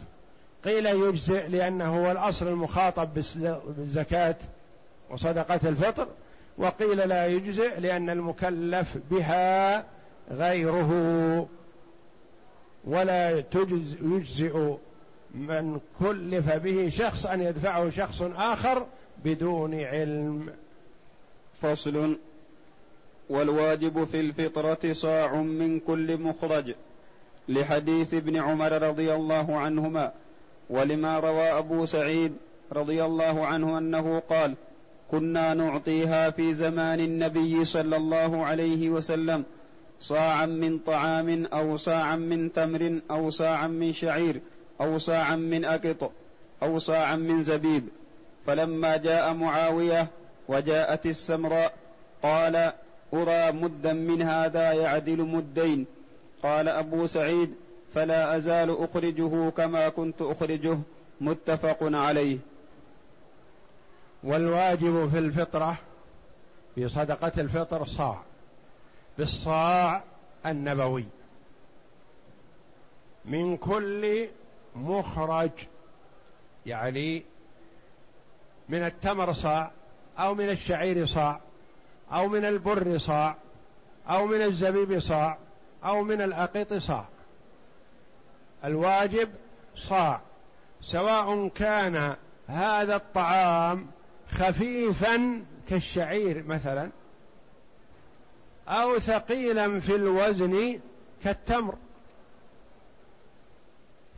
قيل 0.65 0.87
يجزئ 0.87 1.49
لأنه 1.49 1.97
هو 1.97 2.11
الأصل 2.11 2.49
المخاطب 2.49 3.15
بالزكاة 3.15 4.37
وصدقة 5.11 5.61
الفطر 5.69 6.09
وقيل 6.59 7.09
لا 7.09 7.27
يجزئ 7.27 7.81
لأن 7.81 8.11
المكلف 8.11 8.99
بها 9.11 9.85
غيره. 10.31 10.91
ولا 12.85 13.31
يجزئ 14.03 14.75
من 15.35 15.81
كلف 16.01 16.53
به 16.53 16.89
شخص 16.89 17.27
أن 17.27 17.41
يدفعه 17.41 17.91
شخص 17.91 18.23
آخر 18.23 18.87
بدون 19.25 19.81
علم. 19.81 20.53
فصل. 21.63 22.19
والواجب 23.31 24.05
في 24.05 24.21
الفطرة 24.21 24.93
صاع 24.93 25.35
من 25.37 25.81
كل 25.81 26.19
مخرج. 26.19 26.75
لحديث 27.49 28.15
ابن 28.15 28.37
عمر 28.37 28.83
رضي 28.83 29.15
الله 29.15 29.57
عنهما 29.59 30.13
ولما 30.71 31.21
روى 31.21 31.59
أبو 31.59 31.87
سعيد 31.87 32.33
رضي 32.73 33.05
الله 33.05 33.47
عنه 33.47 33.79
أنه 33.79 34.19
قال 34.19 34.55
كنا 35.13 35.55
نعطيها 35.55 36.31
في 36.31 36.55
زمان 36.55 37.01
النبي 37.01 37.65
صلى 37.65 37.97
الله 37.97 38.45
عليه 38.45 38.91
وسلم 38.91 39.45
صاعا 40.01 40.47
من 40.47 40.79
طعام 40.79 41.47
أو 41.47 41.77
صاعا 41.77 42.17
من 42.17 42.53
تمر 42.53 43.01
أو 43.11 43.31
صاعا 43.31 43.67
من 43.67 43.93
شعير 43.93 44.41
أو 44.81 44.99
صاعا 44.99 45.37
من 45.37 45.65
أقط 45.65 46.13
أو 46.63 46.79
صاعا 46.79 47.17
من 47.17 47.43
زبيب. 47.43 47.89
فلما 48.47 48.97
جاء 48.97 49.35
معاوية 49.35 50.09
وجاءت 50.49 51.07
السمراء 51.07 51.75
قال 52.23 52.73
أرى 53.15 53.53
مدا 53.53 53.93
من 53.93 54.23
هذا 54.23 54.73
يعدل 54.73 55.23
مدين. 55.23 55.87
قال 56.43 56.69
أبو 56.69 57.07
سعيد 57.07 57.55
فلا 57.95 58.37
أزال 58.37 58.77
أخرجه 58.79 59.51
كما 59.51 59.89
كنت 59.89 60.23
أخرجه. 60.23 60.79
متفق 61.21 61.79
عليه. 61.83 62.39
والواجب 64.25 65.09
في 65.11 65.19
الفطرة 65.19 65.77
في 66.75 66.89
صدقة 66.89 67.33
الفطر 67.39 67.85
صاع. 67.85 68.23
بالصاع 69.19 70.03
النبوي. 70.47 71.07
من 73.25 73.57
كل 73.57 74.29
مخرج 74.77 75.51
يعني 76.67 77.23
من 78.69 78.85
التمر 78.85 79.33
صاع 79.33 79.71
أو 80.19 80.35
من 80.35 80.51
الشعير 80.51 81.07
صاع 81.07 81.41
أو 82.13 82.29
من 82.29 82.45
البر 82.45 82.99
صاع 82.99 83.37
أو 84.09 84.27
من 84.27 84.43
الزبيب 84.43 84.99
صاع 84.99 85.39
أو 85.85 86.03
من 86.03 86.21
الأقط 86.21 86.73
صاع. 86.75 87.05
الواجب 88.65 89.31
صاع. 89.77 90.21
سواء 90.81 91.49
كان 91.49 92.17
هذا 92.47 92.97
الطعام 92.97 93.87
خفيفا 94.33 95.45
كالشعير 95.69 96.45
مثلا 96.47 96.91
أو 98.69 98.99
ثقيلا 98.99 99.81
في 99.81 99.95
الوزن 99.95 100.81
كالتمر. 101.25 101.75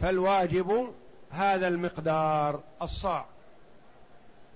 فالواجب 0.01 0.93
هذا 1.31 1.69
المقدار 1.69 2.61
الصاع. 2.83 3.27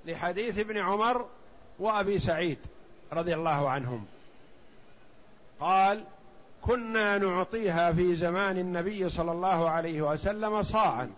لحديث 0.06 0.58
ابن 0.58 0.78
عمر 0.78 1.26
وأبي 1.78 2.18
سعيد 2.18 2.58
رضي 3.12 3.34
الله 3.34 3.70
عنهم. 3.70 4.06
قال 5.60 6.04
كنا 6.62 7.18
نعطيها 7.18 7.92
في 7.92 8.14
زمان 8.14 8.58
النبي 8.58 9.08
صلى 9.08 9.32
الله 9.32 9.70
عليه 9.70 10.02
وسلم 10.02 10.62
صاعا. 10.62 11.10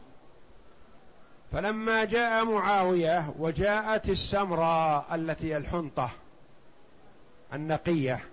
فلما 1.53 2.05
جاء 2.05 2.45
معاوية 2.45 3.35
وجاءت 3.39 4.09
السمراء 4.09 5.15
التي 5.15 5.57
الحنطة 5.57 6.11
النقية 7.53 8.25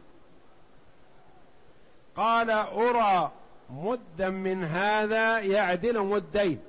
قال 2.15 2.49
أرى 2.51 3.31
مدا 3.69 4.29
من 4.29 4.63
هذا 4.63 5.39
يعدل 5.39 5.99
مدين 5.99 6.59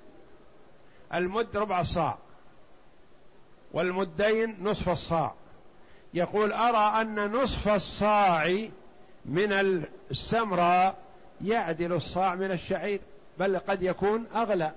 المد 1.15 1.57
ربع 1.57 1.81
الصاع 1.81 2.19
والمدين 3.73 4.57
نصف 4.61 4.89
الصاع. 4.89 5.35
يقول 6.15 6.53
أرى 6.53 7.01
أن 7.01 7.33
نصف 7.33 7.69
الصاع 7.69 8.69
من 9.25 9.53
السمراء 10.11 10.97
يعدل 11.45 11.93
الصاع 11.93 12.35
من 12.35 12.51
الشعير 12.51 13.01
بل 13.39 13.59
قد 13.59 13.83
يكون 13.83 14.27
أغلى. 14.35 14.73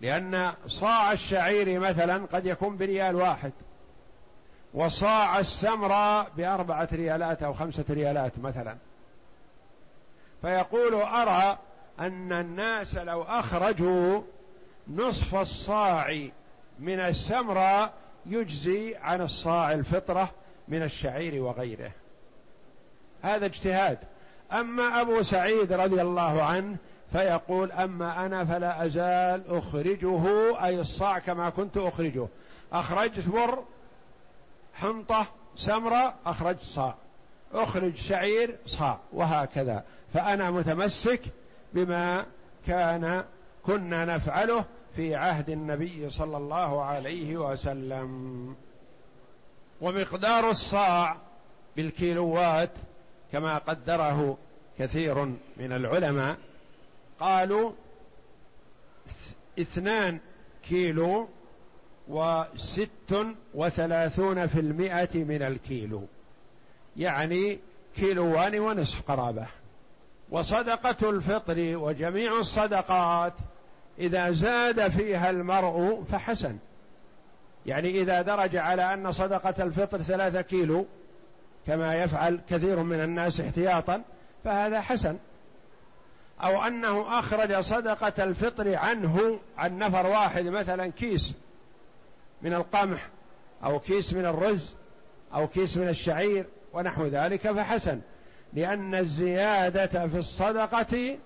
لأن 0.00 0.52
صاع 0.66 1.12
الشعير 1.12 1.80
مثلا 1.80 2.26
قد 2.26 2.46
يكون 2.46 2.76
بريال 2.76 3.16
واحد 3.16 3.52
وصاع 4.74 5.38
السمرة 5.38 6.28
بأربعة 6.28 6.88
ريالات 6.92 7.42
أو 7.42 7.52
خمسة 7.52 7.84
ريالات 7.90 8.38
مثلا. 8.38 8.76
فيقول 10.42 10.94
أرى 10.94 11.58
أن 12.00 12.32
الناس 12.32 12.96
لو 12.96 13.22
أخرجوا 13.22 14.22
نصف 14.88 15.34
الصاع 15.34 16.28
من 16.78 17.00
السمرة 17.00 17.92
يجزي 18.26 18.96
عن 18.96 19.20
الصاع 19.20 19.72
الفطرة 19.72 20.30
من 20.68 20.82
الشعير 20.82 21.42
وغيره. 21.42 21.90
هذا 23.22 23.46
اجتهاد. 23.46 23.98
أما 24.52 25.00
أبو 25.00 25.22
سعيد 25.22 25.72
رضي 25.72 26.02
الله 26.02 26.42
عنه 26.42 26.76
فيقول 27.12 27.72
أما 27.72 28.26
أنا 28.26 28.44
فلا 28.44 28.86
أزال 28.86 29.42
أخرجه 29.48 30.24
أي 30.64 30.80
الصاع 30.80 31.18
كما 31.18 31.50
كنت 31.50 31.76
أخرجه. 31.76 32.26
أخرجت 32.72 33.28
بر 33.28 33.64
حنطة 34.74 35.26
سمرة 35.56 36.14
أخرجت 36.26 36.62
صاع. 36.62 36.94
أخرج 37.52 37.96
شعير 37.96 38.56
صاع 38.66 38.98
وهكذا. 39.12 39.84
فأنا 40.12 40.50
متمسك 40.50 41.20
بما 41.72 42.26
كان 42.66 43.24
كنا 43.66 44.04
نفعله 44.04 44.64
في 44.96 45.14
عهد 45.14 45.50
النبي 45.50 46.10
صلى 46.10 46.36
الله 46.36 46.84
عليه 46.84 47.36
وسلم. 47.36 48.54
ومقدار 49.80 50.50
الصاع 50.50 51.16
بالكيلوات 51.76 52.70
كما 53.32 53.58
قدره 53.58 54.38
كثير 54.78 55.24
من 55.56 55.72
العلماء 55.72 56.36
قالوا 57.20 57.72
اثنان 59.58 60.18
كيلو 60.62 61.28
وست 62.08 63.26
وثلاثون 63.54 64.46
في 64.46 64.60
المئة 64.60 65.24
من 65.24 65.42
الكيلو. 65.42 66.02
يعني 66.96 67.58
كيلوان 67.96 68.58
ونصف 68.58 69.02
قرابة. 69.02 69.46
وصدقة 70.30 71.10
الفطر 71.10 71.76
وجميع 71.76 72.38
الصدقات 72.38 73.32
إذا 73.98 74.30
زاد 74.30 74.88
فيها 74.88 75.30
المرء 75.30 76.04
فحسن. 76.12 76.58
يعني 77.66 77.90
إذا 77.90 78.22
درج 78.22 78.56
على 78.56 78.94
أن 78.94 79.12
صدقة 79.12 79.62
الفطر 79.62 80.02
ثلاثة 80.02 80.40
كيلو 80.40 80.86
كما 81.66 81.94
يفعل 81.94 82.40
كثير 82.50 82.82
من 82.82 83.00
الناس 83.00 83.40
احتياطا 83.40 84.02
فهذا 84.44 84.80
حسن. 84.80 85.16
أو 86.44 86.62
أنه 86.62 87.18
أخرج 87.18 87.60
صدقة 87.60 88.24
الفطر 88.24 88.76
عنه 88.76 89.38
عن 89.58 89.78
نفر 89.78 90.06
واحد 90.06 90.44
مثلا 90.44 90.90
كيس 90.90 91.34
من 92.42 92.54
القمح 92.54 93.08
أو 93.64 93.80
كيس 93.80 94.12
من 94.12 94.26
الرز 94.26 94.74
أو 95.34 95.48
كيس 95.48 95.76
من 95.76 95.88
الشعير 95.88 96.46
ونحو 96.72 97.06
ذلك 97.06 97.40
فحسن 97.40 98.00
لأن 98.52 98.94
الزيادة 98.94 100.08
في 100.08 100.18
الصدقة 100.18 101.18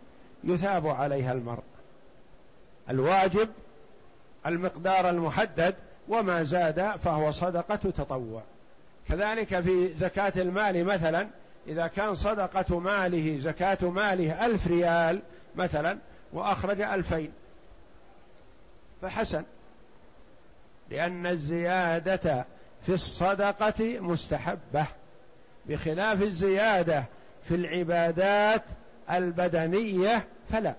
يثاب 0.44 0.86
عليها 0.86 1.32
المرء. 1.32 1.62
الواجب 2.90 3.48
المقدار 4.46 5.10
المحدد 5.10 5.74
وما 6.08 6.42
زاد 6.42 6.90
فهو 7.04 7.30
صدقة 7.30 7.76
تطوع. 7.76 8.42
كذلك 9.08 9.60
في 9.60 9.94
زكاة 9.94 10.32
المال 10.36 10.84
مثلا 10.84 11.28
إذا 11.66 11.86
كان 11.86 12.14
صدقة 12.14 12.78
ماله 12.78 13.40
زكاة 13.40 13.90
ماله 13.90 14.46
ألف 14.46 14.66
ريال 14.66 15.22
مثلا 15.56 15.98
وأخرج 16.32 16.80
ألفين. 16.80 17.32
فحسن. 19.02 19.44
لأن 20.90 21.26
الزيادة 21.26 22.44
في 22.82 22.92
الصدقة 22.94 24.00
مستحبة. 24.00 24.86
بخلاف 25.66 26.22
الزيادة 26.22 27.04
في 27.44 27.54
العبادات 27.54 28.62
البدنية 29.10 30.26
فلا. 30.50 30.74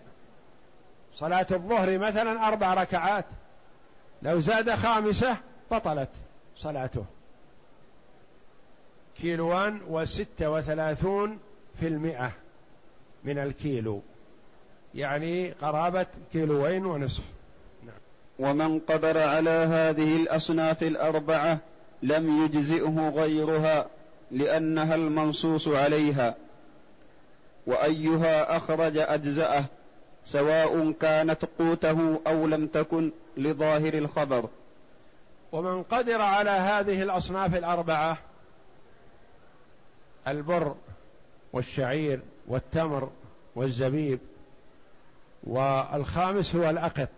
صلاة 1.16 1.48
الظهر 1.52 1.98
مثلا 1.98 2.48
أربع 2.48 2.74
ركعات. 2.74 3.26
لو 4.22 4.40
زاد 4.40 4.76
خامسة 4.76 5.38
بطلت 5.72 6.10
صلاته. 6.58 7.06
كيلوان 9.22 9.82
وستة 9.90 10.50
وثلاثون 10.50 11.38
في 11.80 11.88
المئة 11.88 12.32
من 13.24 13.38
الكيلو. 13.38 14.02
يعني 14.96 15.52
قرابة 15.52 16.06
كيلوين 16.34 16.86
ونصف. 16.86 17.24
نعم. 17.84 17.96
ومن 18.40 18.80
قدر 18.80 19.18
على 19.18 19.50
هذه 19.50 20.16
الأصناف 20.16 20.84
الأربعة 20.84 21.58
لم 22.04 22.46
يجزئه 22.46 23.10
غيرها 23.10 23.88
لأنها 24.32 24.96
المنصوص 24.96 25.68
عليها. 25.68 26.36
وأيها 27.68 28.58
أخرج 28.58 28.98
أجزأه 28.98 29.66
سواء 30.26 30.92
كانت 30.92 31.46
قوته 31.60 32.20
أو 32.28 32.48
لم 32.48 32.68
تكن 32.68 33.12
لظاهر 33.38 33.94
الخبر. 33.94 34.50
ومن 35.52 35.84
قدر 35.84 36.22
على 36.22 36.50
هذه 36.50 37.04
الأصناف 37.04 37.56
الأربعة 37.56 38.18
البر 40.28 40.76
والشعير 41.54 42.20
والتمر 42.48 43.10
والزبيب. 43.56 44.20
والخامس 45.44 46.56
هو 46.56 46.70
الأقط. 46.70 47.10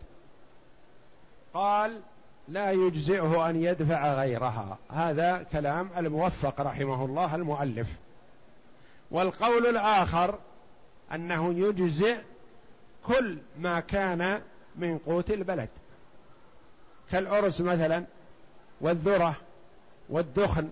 قال 1.53 2.01
لا 2.47 2.72
يجزئه 2.72 3.49
أن 3.49 3.55
يدفع 3.55 4.14
غيرها. 4.14 4.78
هذا 4.89 5.45
كلام 5.51 5.89
الموفق 5.97 6.62
رحمه 6.62 7.05
الله 7.05 7.36
المؤلف. 7.36 7.88
والقول 9.12 9.68
الآخر 9.68 10.39
أنه 11.14 11.53
يجزئ 11.53 12.18
كل 13.05 13.38
ما 13.60 13.80
كان 13.80 14.41
من 14.76 14.97
قوت 14.97 15.32
البلد. 15.32 15.70
كالأرز 17.12 17.62
مثلا 17.62 18.03
والذرة 18.82 19.36
والدخن 20.10 20.70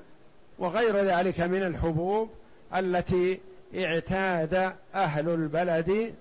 وغير 0.59 0.97
ذلك 0.97 1.39
من 1.39 1.63
الحبوب 1.63 2.29
التي 2.75 3.39
اعتاد 3.75 4.73
أهل 4.95 5.29
البلد 5.29 6.15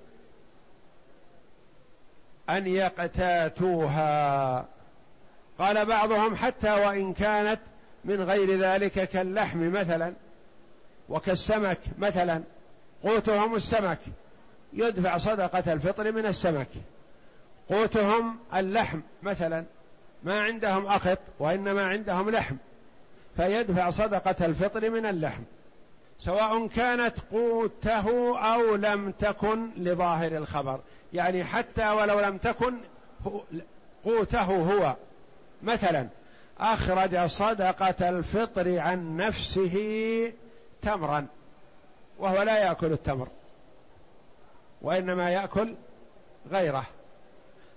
أن 2.50 2.66
يقتاتوها. 2.66 4.64
قال 5.58 5.86
بعضهم 5.86 6.36
حتى 6.36 6.72
وإن 6.72 7.12
كانت 7.12 7.60
من 8.04 8.22
غير 8.22 8.58
ذلك 8.58 9.08
كاللحم 9.08 9.72
مثلا 9.72 10.12
وكالسمك 11.08 11.78
مثلا 11.98 12.42
قوتهم 13.02 13.54
السمك. 13.54 13.98
يدفع 14.72 15.18
صدقة 15.18 15.72
الفطر 15.72 16.12
من 16.12 16.26
السمك. 16.26 16.68
قوتهم 17.68 18.38
اللحم 18.54 19.00
مثلا. 19.22 19.64
ما 20.22 20.42
عندهم 20.42 20.86
أخط 20.86 21.18
وإنما 21.38 21.86
عندهم 21.86 22.30
لحم. 22.30 22.56
فيدفع 23.36 23.90
صدقة 23.90 24.46
الفطر 24.46 24.90
من 24.90 25.06
اللحم 25.06 25.42
سواء 26.18 26.66
كانت 26.66 27.14
قوته 27.32 28.38
أو 28.54 28.74
لم 28.74 29.10
تكن 29.10 29.70
لظاهر 29.76 30.36
الخبر. 30.36 30.80
يعني 31.12 31.44
حتى 31.44 31.90
ولو 31.90 32.20
لم 32.20 32.38
تكن 32.38 32.74
قوته 34.04 34.42
هو. 34.42 34.96
مثلا 35.62 36.08
أخرج 36.60 37.26
صدقة 37.26 38.08
الفطر 38.08 38.78
عن 38.78 39.16
نفسه 39.16 40.32
تمرا 40.82 41.26
وهو 42.18 42.42
لا 42.42 42.58
يأكل 42.58 42.92
التمر 42.92 43.28
وإنما 44.82 45.30
يأكل 45.30 45.74
غيره. 46.50 46.84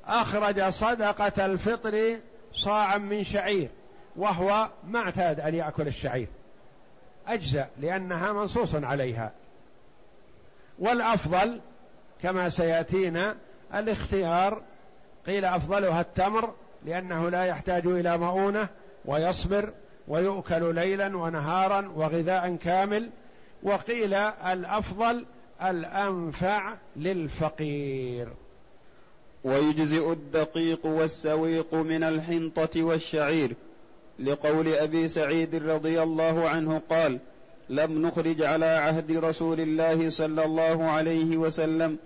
أخرج 0.06 0.70
صدقة 0.70 1.46
الفطر 1.46 2.18
صاعا 2.54 2.98
من 2.98 3.24
شعير. 3.24 3.70
وهو 4.18 4.70
ما 4.88 5.00
اعتاد 5.00 5.40
أن 5.40 5.56
يأكل 5.56 5.88
الشعير. 5.88 6.28
أجزأ 7.28 7.70
لأنها 7.80 8.34
منصوص 8.34 8.76
عليها. 8.76 9.32
والأفضل 10.80 11.60
كما 12.22 12.50
سيأتينا 12.50 13.36
الاختيار 13.74 14.62
قيل 15.28 15.46
أفضلها 15.46 16.02
التمر 16.02 16.54
لأنه 16.86 17.30
لا 17.30 17.46
يحتاج 17.46 17.88
إلى 17.88 18.18
مؤونة 18.18 18.68
ويصبر 19.06 19.74
ويؤكل 20.08 20.76
ليلا 20.76 21.18
ونهارا 21.18 21.92
وغذاء 21.96 22.56
كامل. 22.56 23.10
وقيل 23.64 24.14
الأفضل 24.14 25.26
الأنفع 25.64 26.74
للفقير. 26.96 28.28
ويجزئ 29.44 30.12
الدقيق 30.12 30.86
والسويق 30.86 31.74
من 31.74 32.04
الحنطة 32.04 32.84
والشعير. 32.84 33.56
لقول 34.20 34.74
أبي 34.74 35.08
سعيد 35.08 35.56
رضي 35.56 36.04
الله 36.04 36.50
عنه 36.50 36.82
قال 36.90 37.20
لم 37.70 38.02
نخرج 38.02 38.42
على 38.42 38.66
عهد 38.66 39.12
رسول 39.12 39.60
الله 39.60 40.10
صلى 40.10 40.46
الله 40.46 40.84
عليه 40.84 41.38
وسلم 41.38 41.98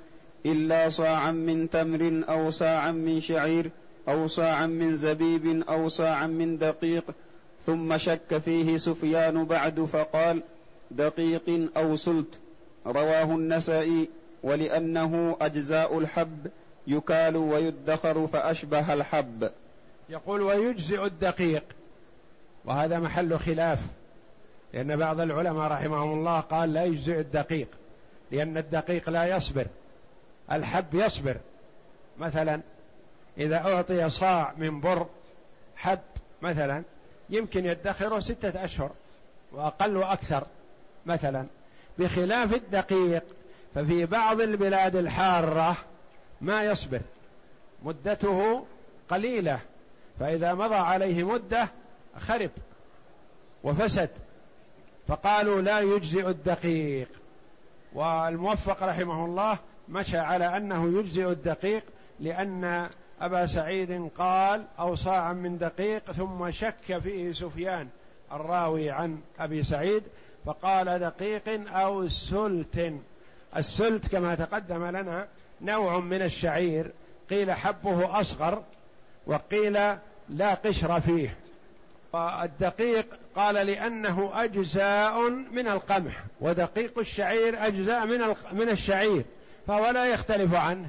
إلا 0.46 0.90
صاعا 0.90 1.32
من 1.32 1.70
تمر 1.70 2.24
أو 2.30 2.52
صاعا 2.52 2.92
من 2.92 3.22
شعير 3.22 3.72
أو 4.10 4.28
صاعا 4.28 4.68
من 4.68 4.96
زبيب 4.96 5.64
أو 5.70 5.90
صاعا 5.90 6.28
من 6.28 6.58
دقيق 6.58 7.04
ثم 7.66 7.98
شك 7.98 8.38
فيه 8.46 8.78
سفيان 8.78 9.46
بعد 9.46 9.80
فقال 9.80 10.44
دقيق 10.92 11.70
أو 11.78 11.96
سلت 11.96 12.40
رواه 12.86 13.24
النسائي 13.24 14.10
ولأنه 14.44 15.38
أجزاء 15.42 16.00
الحب 16.00 16.48
يكال 16.88 17.36
ويدخر 17.36 18.28
فأشبه 18.28 18.94
الحب 18.94 19.50
يقول 20.10 20.42
ويجزئ 20.42 21.06
الدقيق 21.06 21.64
وهذا 22.66 23.00
محل 23.00 23.40
خلاف 23.40 23.80
لأن 24.74 24.96
بعض 24.98 25.20
العلماء 25.20 25.72
رحمهم 25.72 26.14
الله 26.14 26.40
قال 26.40 26.74
لا 26.74 26.84
يجزئ 26.84 27.20
الدقيق 27.20 27.68
لأن 28.32 28.58
الدقيق 28.58 29.10
لا 29.10 29.36
يصبر 29.36 29.68
الحب 30.52 30.94
يصبر. 30.94 31.38
مثلا 32.20 32.62
إذا 33.38 33.58
أعطي 33.58 34.10
صاع 34.10 34.54
من 34.58 34.82
بر 34.82 35.08
حب 35.76 36.00
مثلا 36.42 36.84
يمكن 37.30 37.66
يدخره 37.66 38.20
ستة 38.20 38.66
أشهر 38.66 38.92
وأقل 39.52 39.98
وأكثر. 39.98 40.44
مثلا 41.06 41.46
بخلاف 42.00 42.54
الدقيق 42.54 43.24
ففي 43.76 44.06
بعض 44.06 44.42
البلاد 44.42 44.96
الحارة 44.96 45.78
ما 46.42 46.64
يصبر 46.64 47.02
مدته 47.84 48.66
قليلة 49.10 49.60
فإذا 50.20 50.54
مضى 50.54 50.76
عليه 50.76 51.24
مدة 51.24 51.70
خرب 52.18 52.52
وفسد 53.64 54.10
فقالوا 55.08 55.62
لا 55.62 55.80
يجزئ 55.80 56.30
الدقيق. 56.30 57.08
والموفق 57.94 58.84
رحمه 58.84 59.26
الله 59.26 59.60
مشى 59.90 60.18
على 60.18 60.58
أنه 60.58 61.00
يجزئ 61.00 61.32
الدقيق 61.32 61.84
لأن 62.20 62.90
أبا 63.22 63.46
سعيد 63.46 64.10
قال 64.18 64.66
أو 64.80 64.96
صاعا 64.96 65.34
من 65.34 65.58
دقيق 65.58 66.12
ثم 66.12 66.52
شك 66.52 67.00
فيه 67.04 67.34
سفيان 67.34 67.88
الراوي 68.32 68.90
عن 68.90 69.22
أبي 69.40 69.64
سعيد 69.64 70.04
فقال 70.46 71.00
دقيق 71.00 71.74
أو 71.74 72.08
سلت. 72.08 72.94
السلت 73.58 74.12
كما 74.12 74.36
تقدم 74.36 74.86
لنا 74.86 75.28
نوع 75.62 76.00
من 76.00 76.22
الشعير 76.22 76.92
قيل 77.30 77.52
حبه 77.52 78.20
أصغر 78.20 78.64
وقيل 79.28 79.74
لا 80.30 80.54
قشر 80.54 81.00
فيه. 81.00 81.38
والدقيق 82.14 83.06
قال 83.36 83.56
لأنه 83.56 84.32
أجزاء 84.34 85.30
من 85.30 85.68
القمح 85.68 86.24
ودقيق 86.42 87.00
الشعير 87.00 87.68
أجزاء 87.68 88.06
من 88.06 88.36
من 88.52 88.70
الشعير 88.70 89.24
فهو 89.68 89.90
لا 89.90 90.06
يختلف 90.06 90.54
عنه. 90.54 90.88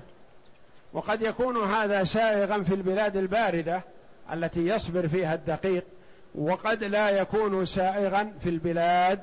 وقد 0.92 1.22
يكون 1.22 1.56
هذا 1.56 2.04
سائغا 2.04 2.62
في 2.62 2.74
البلاد 2.74 3.16
الباردة 3.16 3.82
التي 4.32 4.66
يصبر 4.66 5.08
فيها 5.08 5.34
الدقيق 5.34 5.84
وقد 6.34 6.84
لا 6.84 7.10
يكون 7.10 7.64
سائغا 7.64 8.32
في 8.42 8.48
البلاد 8.48 9.20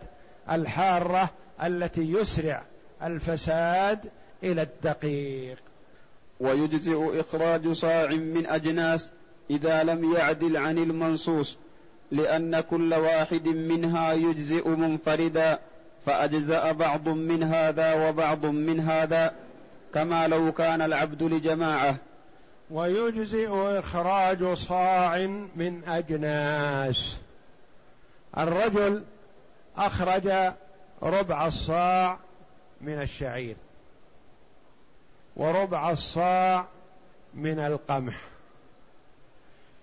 الحارة 0.52 1.30
التي 1.64 2.02
يسرع 2.02 2.64
الفساد 3.04 4.00
إلى 4.44 4.62
الدقيق. 4.62 5.58
ويجزئ 6.40 7.20
إخراج 7.20 7.72
صاع 7.72 8.08
من 8.08 8.46
أجناس 8.46 9.14
إذا 9.50 9.84
لم 9.84 10.14
يعدل 10.16 10.58
عن 10.58 10.78
المنصوص. 10.78 11.58
لأن 12.12 12.60
كل 12.60 12.94
واحد 12.94 13.48
منها 13.48 14.14
يجزئ 14.14 14.70
منفردا 14.70 15.60
فأجزأ 16.06 16.72
بعض 16.72 17.10
من 17.10 17.44
هذا 17.44 18.10
وبعض 18.10 18.46
من 18.46 18.80
هذا 18.80 19.34
كما 19.94 20.28
لو 20.28 20.52
كان 20.52 20.82
العبد 20.82 21.24
لجماعة. 21.24 21.96
ويجزئ 22.72 23.50
إخراج 23.80 24.54
صاع 24.54 25.18
من 25.56 25.82
أجناس. 25.88 27.18
الرجل 28.38 29.04
أخرج 29.78 30.54
ربع 31.04 31.48
الصاع 31.48 32.20
من 32.82 33.02
الشعير 33.02 33.56
وربع 35.36 35.92
الصاع 35.92 36.66
من 37.34 37.60
القمح 37.60 38.22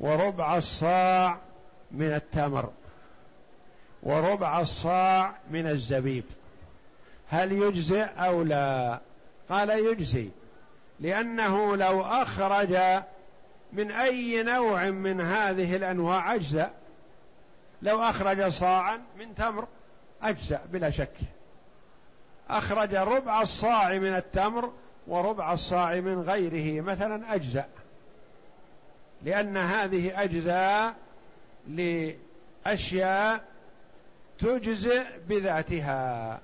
وربع 0.01 0.57
الصاع 0.57 1.39
من 1.91 2.12
التمر 2.12 2.70
وربع 4.03 4.61
الصاع 4.61 5.34
من 5.51 5.66
الزبيب. 5.66 6.24
هل 7.28 7.53
يجزئ 7.53 8.05
أو 8.05 8.43
لا؟ 8.43 9.01
قال 9.49 9.70
يجزي 9.70 10.28
لأنه 11.01 11.76
لو 11.76 12.03
أخرج 12.03 12.78
من 13.72 13.91
أي 13.91 14.43
نوع 14.43 14.91
من 14.91 15.20
هذه 15.20 15.76
الأنواع 15.76 16.34
أجزأ. 16.34 16.70
لو 17.82 18.03
أخرج 18.03 18.49
صاعا 18.49 19.01
من 19.18 19.34
تمر 19.34 19.66
أجزأ 20.22 20.61
بلا 20.72 20.91
شك. 20.91 21.16
أخرج 22.51 22.95
ربع 22.95 23.43
الصاع 23.43 23.99
من 23.99 24.16
التمر 24.16 24.72
وربع 25.07 25.53
الصاع 25.53 26.01
من 26.01 26.20
غيره 26.20 26.80
مثلا 26.82 27.34
أجزأ 27.34 27.68
لأن 29.22 29.57
هذه 29.57 30.22
أجزاء 30.22 30.95
لأشياء 31.69 33.45
تجزئ 34.39 35.05
بذاتها. 35.29 36.41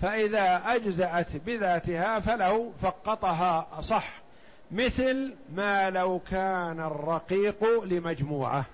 فإذا 0.00 0.62
أجزأت 0.66 1.36
بذاتها 1.36 2.20
فلو 2.20 2.72
فقطها 2.82 3.80
صح 3.80 4.22
مثل 4.70 5.34
ما 5.54 5.90
لو 5.90 6.20
كان 6.30 6.80
الرقيق 6.80 7.84
لمجموعة. 7.84 8.64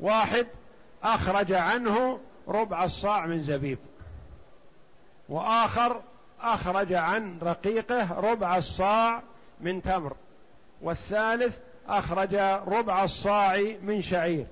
واحد 0.00 0.46
أخرج 1.02 1.52
عنه 1.52 2.20
ربع 2.48 2.84
الصاع 2.84 3.26
من 3.26 3.42
زبيب 3.42 3.78
وآخر 5.28 6.00
أخرج 6.40 6.92
عن 6.92 7.38
رقيقه 7.38 8.20
ربع 8.20 8.56
الصاع 8.56 9.22
من 9.60 9.82
تمر 9.82 10.16
والثالث 10.82 11.58
أخرج 11.98 12.34
ربع 12.66 13.04
الصاع 13.04 13.62
من 13.82 14.02
شعير 14.02 14.46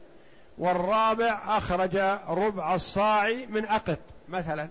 والرابع 0.58 1.56
أخرج 1.56 1.96
ربع 2.28 2.74
الصاع 2.74 3.30
من 3.48 3.64
أقط 3.64 3.98
مثلا 4.28 4.68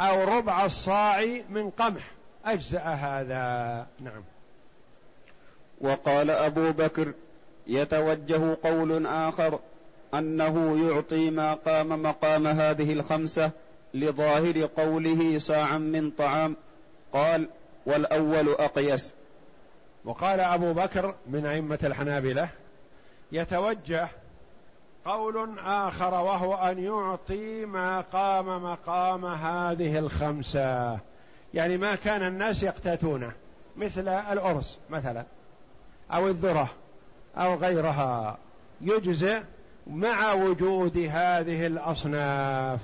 أو 0.00 0.24
ربع 0.24 0.64
الصاع 0.64 1.24
من 1.48 1.70
قمح. 1.70 2.02
أجزأ 2.44 2.80
هذا. 2.80 3.86
نعم. 4.00 4.24
وقال 5.80 6.30
أبو 6.30 6.72
بكر 6.72 7.12
يتوجه 7.66 8.56
قول 8.62 9.06
آخر 9.06 9.58
أنه 10.14 10.86
يعطي 10.88 11.30
ما 11.30 11.54
قام 11.54 12.02
مقام 12.02 12.46
هذه 12.46 12.92
الخمسة 12.92 13.50
لظاهر 13.94 14.68
قوله 14.76 15.38
صاعا 15.38 15.78
من 15.78 16.10
طعام. 16.10 16.56
قال 17.12 17.48
والأول 17.86 18.48
أقيس. 18.48 19.14
وقال 20.04 20.40
أبو 20.40 20.72
بكر 20.72 21.14
من 21.26 21.46
أئمة 21.46 21.78
الحنابلة 21.84 22.48
يتوجه 23.32 24.08
قول 25.04 25.58
آخر 25.58 26.14
وهو 26.14 26.54
أن 26.54 26.78
يعطي 26.78 27.64
ما 27.64 28.00
قام 28.00 28.64
مقام 28.64 29.24
هذه 29.24 29.98
الخمسة. 29.98 30.98
يعني 31.54 31.78
ما 31.78 31.94
كان 31.94 32.26
الناس 32.26 32.62
يقتاتونه 32.62 33.32
مثل 33.76 34.08
الأرز 34.08 34.78
مثلا 34.90 35.24
أو 36.12 36.28
الذرة 36.28 36.68
أو 37.36 37.54
غيرها. 37.54 38.38
يجزئ 38.80 39.42
مع 39.86 40.32
وجود 40.32 40.98
هذه 40.98 41.66
الأصناف. 41.66 42.80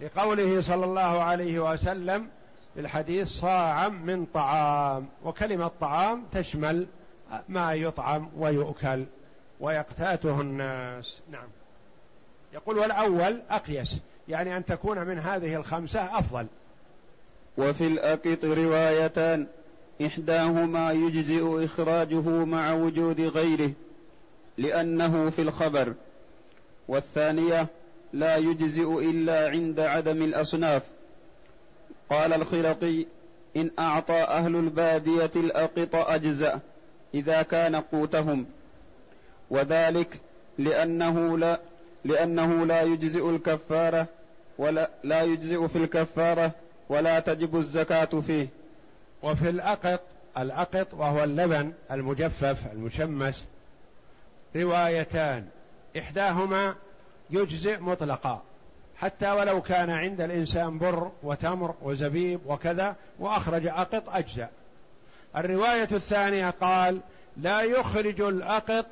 لقوله 0.00 0.60
صلى 0.60 0.84
الله 0.84 1.22
عليه 1.22 1.72
وسلم 1.72 2.28
في 2.78 2.84
الحديث 2.84 3.28
صاعا 3.28 3.88
من 3.88 4.26
طعام 4.26 5.08
وكلمة 5.24 5.70
طعام 5.80 6.24
تشمل 6.32 6.86
ما 7.48 7.74
يطعم 7.74 8.30
ويؤكل 8.36 9.04
ويقتاته 9.60 10.40
الناس. 10.40 11.18
نعم. 11.30 11.48
يقول 12.54 12.78
والأول 12.78 13.40
أقيس 13.50 13.96
يعني 14.28 14.56
أن 14.56 14.64
تكون 14.64 14.98
من 15.06 15.18
هذه 15.18 15.56
الخمسة 15.56 16.18
أفضل. 16.18 16.46
وفي 17.56 17.86
الأقط 17.86 18.44
روايتان 18.44 19.46
إحداهما 20.06 20.92
يجزئ 20.92 21.64
إخراجه 21.64 22.44
مع 22.44 22.72
وجود 22.72 23.20
غيره 23.20 23.70
لأنه 24.58 25.30
في 25.30 25.42
الخبر 25.42 25.94
والثانية 26.88 27.66
لا 28.12 28.36
يجزئ 28.36 29.10
إلا 29.10 29.48
عند 29.48 29.80
عدم 29.80 30.22
الأصناف. 30.22 30.97
قال 32.10 32.32
الخرقي 32.32 33.06
إن 33.56 33.70
أعطى 33.78 34.12
أهل 34.12 34.56
البادية 34.56 35.30
الأقط 35.36 35.94
أجزأ 35.94 36.60
إذا 37.14 37.42
كان 37.42 37.76
قوتهم. 37.76 38.46
وذلك 39.50 40.20
لأنه 40.58 41.38
لا 41.38 41.60
لأنه 42.04 42.66
لا 42.66 42.82
يجزئ 42.82 43.30
الكفارة 43.30 44.06
ولا 44.58 44.90
لا 45.04 45.22
يجزئ 45.22 45.68
في 45.68 45.76
الكفارة 45.76 46.50
ولا 46.88 47.20
تجب 47.20 47.56
الزكاة 47.56 48.20
فيه. 48.26 48.48
وفي 49.22 49.48
الأقط 49.48 50.00
الأقط 50.38 50.94
وهو 50.94 51.24
اللبن 51.24 51.72
المجفف 51.90 52.56
المشمس 52.72 53.46
روايتان. 54.56 55.46
إحداهما 55.98 56.74
يجزئ 57.30 57.78
مطلقا. 57.80 58.42
حتى 59.00 59.30
ولو 59.30 59.62
كان 59.62 59.90
عند 59.90 60.20
الإنسان 60.20 60.78
بر 60.78 61.10
وتمر 61.22 61.74
وزبيب 61.82 62.40
وكذا 62.46 62.96
وأخرج 63.18 63.66
أقط 63.66 64.08
أجزأ. 64.08 64.48
الرواية 65.36 65.88
الثانية 65.92 66.50
قال 66.50 67.00
لا 67.36 67.60
يخرج 67.60 68.20
الأقط 68.20 68.86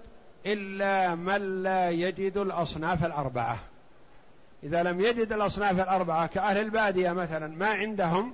إلا 0.46 1.14
من 1.14 1.62
لا 1.62 1.90
يجد 1.90 2.36
الأصناف 2.36 3.04
الأربعة. 3.04 3.58
إذا 4.62 4.82
لم 4.82 5.00
يجد 5.00 5.32
الأصناف 5.32 5.80
الأربعة 5.80 6.26
كأهل 6.26 6.58
البادية 6.58 7.12
مثلا 7.12 7.46
ما 7.46 7.68
عندهم 7.68 8.32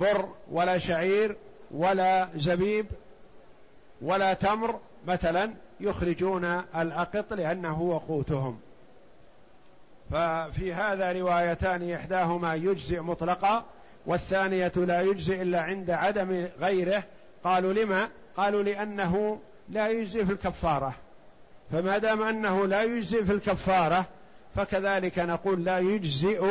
بر 0.00 0.28
ولا 0.50 0.78
شعير 0.78 1.36
ولا 1.70 2.28
زبيب 2.36 2.86
ولا 4.02 4.34
تمر 4.34 4.80
مثلا 5.06 5.54
يخرجون 5.80 6.44
الأقط 6.76 7.32
لأنه 7.32 7.72
هو 7.72 7.98
قوتهم 7.98 8.60
ففي 10.10 10.74
هذا 10.74 11.12
روايتان 11.12 11.92
إحداهما 11.92 12.54
يجزئ 12.54 13.00
مطلقا 13.00 13.64
والثانية 14.06 14.72
لا 14.76 15.00
يجزئ 15.00 15.42
إلا 15.42 15.60
عند 15.60 15.90
عدم 15.90 16.48
غيره. 16.60 17.04
قالوا 17.44 17.72
لما؟ 17.72 18.08
قالوا 18.36 18.62
لأنه 18.62 19.40
لا 19.68 19.88
يجزئ 19.88 20.24
في 20.24 20.32
الكفارة. 20.32 20.94
فما 21.72 21.98
دام 21.98 22.22
أنه 22.22 22.66
لا 22.66 22.82
يجزئ 22.82 23.24
في 23.24 23.32
الكفارة 23.32 24.06
فكذلك 24.56 25.18
نقول 25.18 25.64
لا 25.64 25.78
يجزئ 25.78 26.44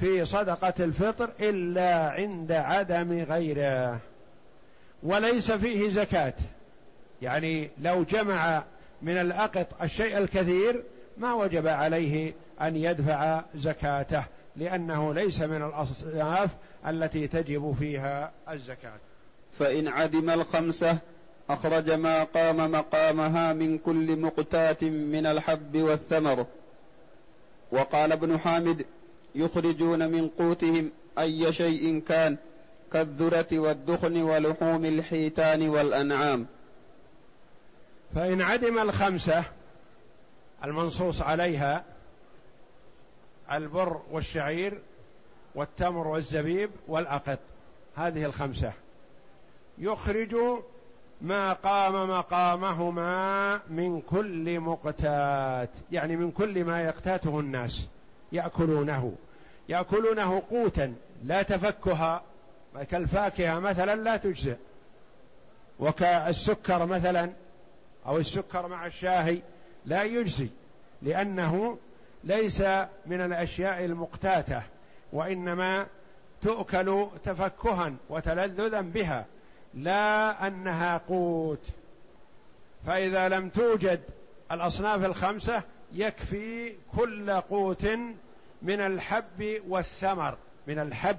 في 0.00 0.24
صدقة 0.24 0.74
الفطر 0.80 1.30
إلا 1.40 2.10
عند 2.10 2.52
عدم 2.52 3.24
غيره. 3.28 3.98
وليس 5.02 5.52
فيه 5.52 5.90
زكاة. 5.90 6.34
يعني 7.22 7.70
لو 7.78 8.02
جمع 8.02 8.62
من 9.02 9.16
الأقط 9.16 9.66
الشيء 9.82 10.18
الكثير 10.18 10.82
ما 11.16 11.34
وجب 11.34 11.66
عليه 11.66 12.32
أن 12.62 12.76
يدفع 12.76 13.42
زكاته 13.54 14.24
لأنه 14.56 15.14
ليس 15.14 15.40
من 15.40 15.62
الأصناف 15.62 16.50
التي 16.86 17.26
تجب 17.26 17.76
فيها 17.78 18.32
الزكاة. 18.50 18.98
فإن 19.58 19.88
عدم 19.88 20.30
الخمسة 20.30 20.98
أخرج 21.50 21.90
ما 21.90 22.24
قام 22.24 22.70
مقامها 22.70 23.52
من 23.52 23.78
كل 23.78 24.16
مقتات 24.16 24.84
من 24.84 25.26
الحب 25.26 25.76
والثمر. 25.76 26.46
وقال 27.72 28.12
ابن 28.12 28.38
حامد 28.38 28.86
يخرجون 29.34 30.08
من 30.08 30.28
قوتهم 30.28 30.90
أي 31.18 31.52
شيء 31.52 32.02
كان 32.08 32.36
كالذرة 32.92 33.58
والدخن 33.58 34.22
ولحوم 34.22 34.84
الحيتان 34.84 35.68
والأنعام. 35.68 36.46
فإن 38.14 38.42
عدم 38.42 38.78
الخمسة 38.78 39.44
المنصوص 40.64 41.22
عليها 41.22 41.84
البر 43.52 44.00
والشعير 44.10 44.78
والتمر 45.54 46.08
والزبيب 46.08 46.70
والأقط. 46.88 47.38
هذه 47.96 48.24
الخمسة. 48.24 48.72
يخرج 49.78 50.36
ما 51.20 51.52
قام 51.52 52.10
مقامهما 52.10 53.60
من 53.70 54.00
كل 54.00 54.60
مقتات 54.60 55.70
يعني 55.92 56.16
من 56.16 56.30
كل 56.30 56.64
ما 56.64 56.82
يقتاته 56.82 57.40
الناس. 57.40 57.88
يأكلونه. 58.32 59.14
يأكلونه 59.68 60.42
قوتا 60.50 60.94
لا 61.24 61.42
تفكها. 61.42 62.22
كالفاكهة 62.90 63.58
مثلا 63.58 63.96
لا 63.96 64.16
تجزئ. 64.16 64.56
وكالسكر 65.80 66.86
مثلا 66.86 67.32
أو 68.06 68.18
السكر 68.18 68.68
مع 68.68 68.86
الشاهي 68.86 69.40
لا 69.86 70.02
يجزي 70.02 70.48
لأنه 71.02 71.78
ليس 72.24 72.60
من 73.06 73.20
الأشياء 73.20 73.84
المقتاتة 73.84 74.62
وإنما 75.12 75.86
تؤكل 76.42 77.06
تفكها 77.24 77.92
وتلذذا 78.08 78.80
بها 78.80 79.24
لا 79.74 80.46
أنها 80.46 80.98
قوت. 80.98 81.66
فإذا 82.86 83.28
لم 83.28 83.48
توجد 83.48 84.00
الأصناف 84.52 85.04
الخمسة 85.04 85.62
يكفي 85.92 86.72
كل 86.96 87.30
قوت 87.30 87.88
من 88.62 88.80
الحب 88.80 89.60
والثمر 89.68 90.36
من 90.66 90.78
الحب 90.78 91.18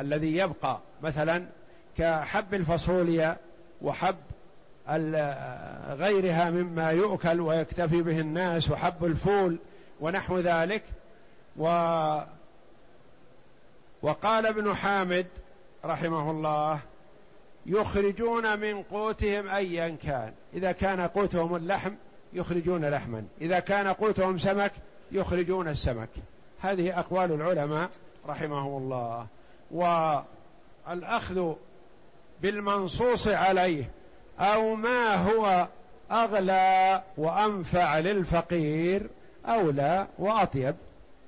الذي 0.00 0.36
يبقى 0.36 0.80
مثلا 1.02 1.46
كحب 1.98 2.54
الفاصوليا 2.54 3.36
وحب 3.82 4.16
غيرها 5.98 6.50
مما 6.50 6.90
يؤكل 6.90 7.40
ويكتفي 7.40 8.02
به 8.02 8.20
الناس 8.20 8.70
وحب 8.70 9.04
الفول 9.04 9.58
ونحو 10.00 10.38
ذلك 10.38 10.82
و 11.56 11.66
وقال 14.02 14.46
ابن 14.46 14.74
حامد 14.74 15.26
رحمه 15.84 16.30
الله 16.30 16.78
يخرجون 17.66 18.58
من 18.58 18.82
قوتهم 18.82 19.48
ايا 19.48 19.96
كان. 20.02 20.32
إذا 20.54 20.72
كان 20.72 21.00
قوتهم 21.00 21.56
اللحم 21.56 21.92
يخرجون 22.32 22.84
لحما 22.84 23.24
إذا 23.40 23.60
كان 23.60 23.88
قوتهم 23.88 24.38
سمك 24.38 24.72
يخرجون 25.12 25.68
السمك. 25.68 26.08
هذه 26.60 26.98
أقوال 26.98 27.32
العلماء 27.32 27.90
رحمهم 28.28 28.82
الله. 28.82 29.26
والأخذ 29.70 31.54
بالمنصوص 32.42 33.28
عليه 33.28 33.90
أو 34.40 34.74
ما 34.74 35.14
هو 35.14 35.68
أغلى 36.10 37.02
وأنفع 37.16 37.98
للفقير 37.98 39.08
أولى 39.46 40.06
وأطيب 40.18 40.74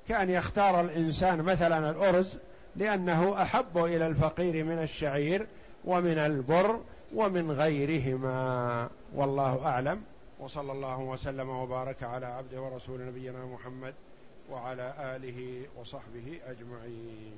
كأن 0.09 0.31
يختار 0.31 0.81
الإنسان 0.81 1.43
مثلا 1.43 1.91
الأرز 1.91 2.39
لأنه 2.77 3.43
أحب 3.43 3.79
إلى 3.79 4.07
الفقير 4.07 4.65
من 4.65 4.83
الشعير 4.83 5.47
ومن 5.85 6.19
البر 6.19 6.81
ومن 7.15 7.51
غيرهما. 7.51 8.89
والله 9.15 9.67
أعلم. 9.67 10.03
وصلى 10.41 10.73
الله 10.73 11.01
وسلم 11.01 11.49
وبارك 11.49 12.03
على 12.03 12.27
عبده 12.27 12.61
ورسول 12.61 13.07
نبينا 13.07 13.47
محمد 13.47 13.95
وعلى 14.51 14.95
آله 14.99 15.63
وصحبه 15.81 16.41
أجمعين. 16.47 17.33